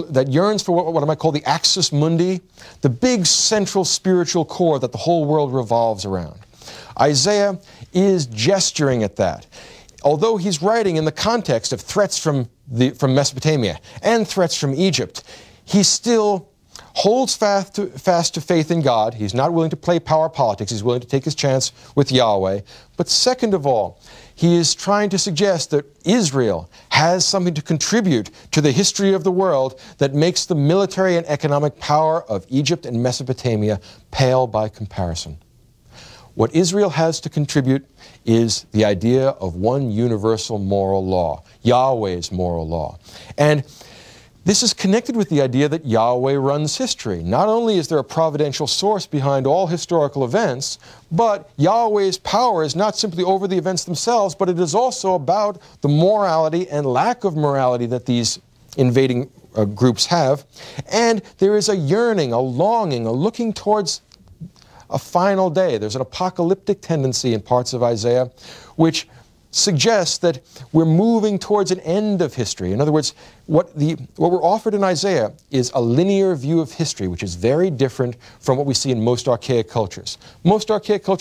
that 0.09 0.29
yearns 0.29 0.63
for 0.63 0.71
what, 0.71 0.93
what 0.93 1.03
I 1.03 1.05
might 1.05 1.19
call 1.19 1.31
the 1.31 1.45
axis 1.45 1.91
mundi, 1.91 2.41
the 2.81 2.89
big 2.89 3.25
central 3.25 3.85
spiritual 3.85 4.45
core 4.45 4.79
that 4.79 4.91
the 4.91 4.97
whole 4.97 5.25
world 5.25 5.53
revolves 5.53 6.05
around. 6.05 6.39
Isaiah 6.99 7.59
is 7.93 8.25
gesturing 8.27 9.03
at 9.03 9.15
that. 9.17 9.45
Although 10.03 10.37
he's 10.37 10.61
writing 10.61 10.95
in 10.95 11.05
the 11.05 11.11
context 11.11 11.73
of 11.73 11.81
threats 11.81 12.17
from, 12.17 12.49
the, 12.67 12.91
from 12.91 13.13
Mesopotamia 13.13 13.79
and 14.01 14.27
threats 14.27 14.55
from 14.55 14.73
Egypt, 14.73 15.23
he 15.65 15.83
still 15.83 16.49
holds 16.95 17.35
fast 17.35 17.75
to, 17.75 17.87
fast 17.87 18.33
to 18.33 18.41
faith 18.41 18.71
in 18.71 18.81
God. 18.81 19.13
He's 19.13 19.33
not 19.33 19.53
willing 19.53 19.69
to 19.69 19.77
play 19.77 19.99
power 19.99 20.29
politics. 20.29 20.71
He's 20.71 20.83
willing 20.83 21.01
to 21.01 21.07
take 21.07 21.25
his 21.25 21.35
chance 21.35 21.71
with 21.95 22.11
Yahweh. 22.11 22.61
But 22.97 23.09
second 23.09 23.53
of 23.53 23.65
all, 23.65 23.99
he 24.35 24.55
is 24.55 24.73
trying 24.73 25.09
to 25.09 25.17
suggest 25.17 25.71
that 25.71 25.85
Israel 26.05 26.69
has 26.89 27.27
something 27.27 27.53
to 27.53 27.61
contribute 27.61 28.31
to 28.51 28.61
the 28.61 28.71
history 28.71 29.13
of 29.13 29.23
the 29.23 29.31
world 29.31 29.79
that 29.97 30.13
makes 30.13 30.45
the 30.45 30.55
military 30.55 31.17
and 31.17 31.25
economic 31.27 31.77
power 31.79 32.23
of 32.23 32.45
Egypt 32.49 32.85
and 32.85 33.03
Mesopotamia 33.03 33.79
pale 34.11 34.47
by 34.47 34.69
comparison. 34.69 35.37
What 36.39 36.55
Israel 36.55 36.91
has 36.91 37.19
to 37.19 37.29
contribute 37.29 37.85
is 38.23 38.65
the 38.71 38.85
idea 38.85 39.31
of 39.41 39.57
one 39.57 39.91
universal 39.91 40.57
moral 40.57 41.05
law, 41.05 41.43
Yahweh's 41.63 42.31
moral 42.31 42.65
law. 42.65 42.97
And 43.37 43.65
this 44.45 44.63
is 44.63 44.73
connected 44.73 45.17
with 45.17 45.27
the 45.27 45.41
idea 45.41 45.67
that 45.67 45.85
Yahweh 45.85 46.35
runs 46.35 46.77
history. 46.77 47.23
Not 47.23 47.49
only 47.49 47.77
is 47.77 47.89
there 47.89 47.97
a 47.97 48.05
providential 48.05 48.67
source 48.67 49.05
behind 49.05 49.47
all 49.47 49.67
historical 49.67 50.23
events, 50.23 50.79
but 51.11 51.49
Yahweh's 51.57 52.17
power 52.19 52.63
is 52.63 52.73
not 52.73 52.95
simply 52.95 53.25
over 53.25 53.45
the 53.45 53.57
events 53.57 53.83
themselves, 53.83 54.33
but 54.33 54.47
it 54.47 54.57
is 54.59 54.73
also 54.73 55.15
about 55.15 55.61
the 55.81 55.89
morality 55.89 56.69
and 56.69 56.85
lack 56.85 57.25
of 57.25 57.35
morality 57.35 57.85
that 57.87 58.05
these 58.05 58.39
invading 58.77 59.29
uh, 59.57 59.65
groups 59.65 60.05
have. 60.05 60.45
And 60.89 61.21
there 61.39 61.57
is 61.57 61.67
a 61.67 61.75
yearning, 61.75 62.31
a 62.31 62.39
longing, 62.39 63.07
a 63.07 63.11
looking 63.11 63.51
towards 63.51 64.03
a 64.89 64.99
final 64.99 65.49
day. 65.49 65.77
There's 65.77 65.95
an 65.95 66.01
apocalyptic 66.01 66.81
tendency 66.81 67.33
in 67.33 67.41
parts 67.41 67.73
of 67.73 67.83
Isaiah 67.83 68.31
which 68.75 69.07
suggests 69.51 70.19
that 70.19 70.39
we're 70.71 70.85
moving 70.85 71.39
towards 71.39 71.71
an 71.71 71.79
end 71.79 72.21
of 72.21 72.33
history. 72.35 72.71
In 72.71 72.79
other 72.79 72.91
words, 72.91 73.15
what, 73.47 73.75
the, 73.75 73.93
what 74.15 74.31
we're 74.31 74.43
offered 74.43 74.75
in 74.75 74.83
Isaiah 74.83 75.33
is 75.49 75.71
a 75.73 75.81
linear 75.81 76.35
view 76.35 76.59
of 76.59 76.71
history, 76.71 77.07
which 77.07 77.23
is 77.23 77.33
very 77.33 77.71
different 77.71 78.15
from 78.39 78.57
what 78.57 78.67
we 78.67 78.75
see 78.75 78.91
in 78.91 79.03
most 79.03 79.27
archaic 79.27 79.67
cultures. 79.67 80.19
Most 80.43 80.69
archaic 80.69 81.03
cultures 81.03 81.17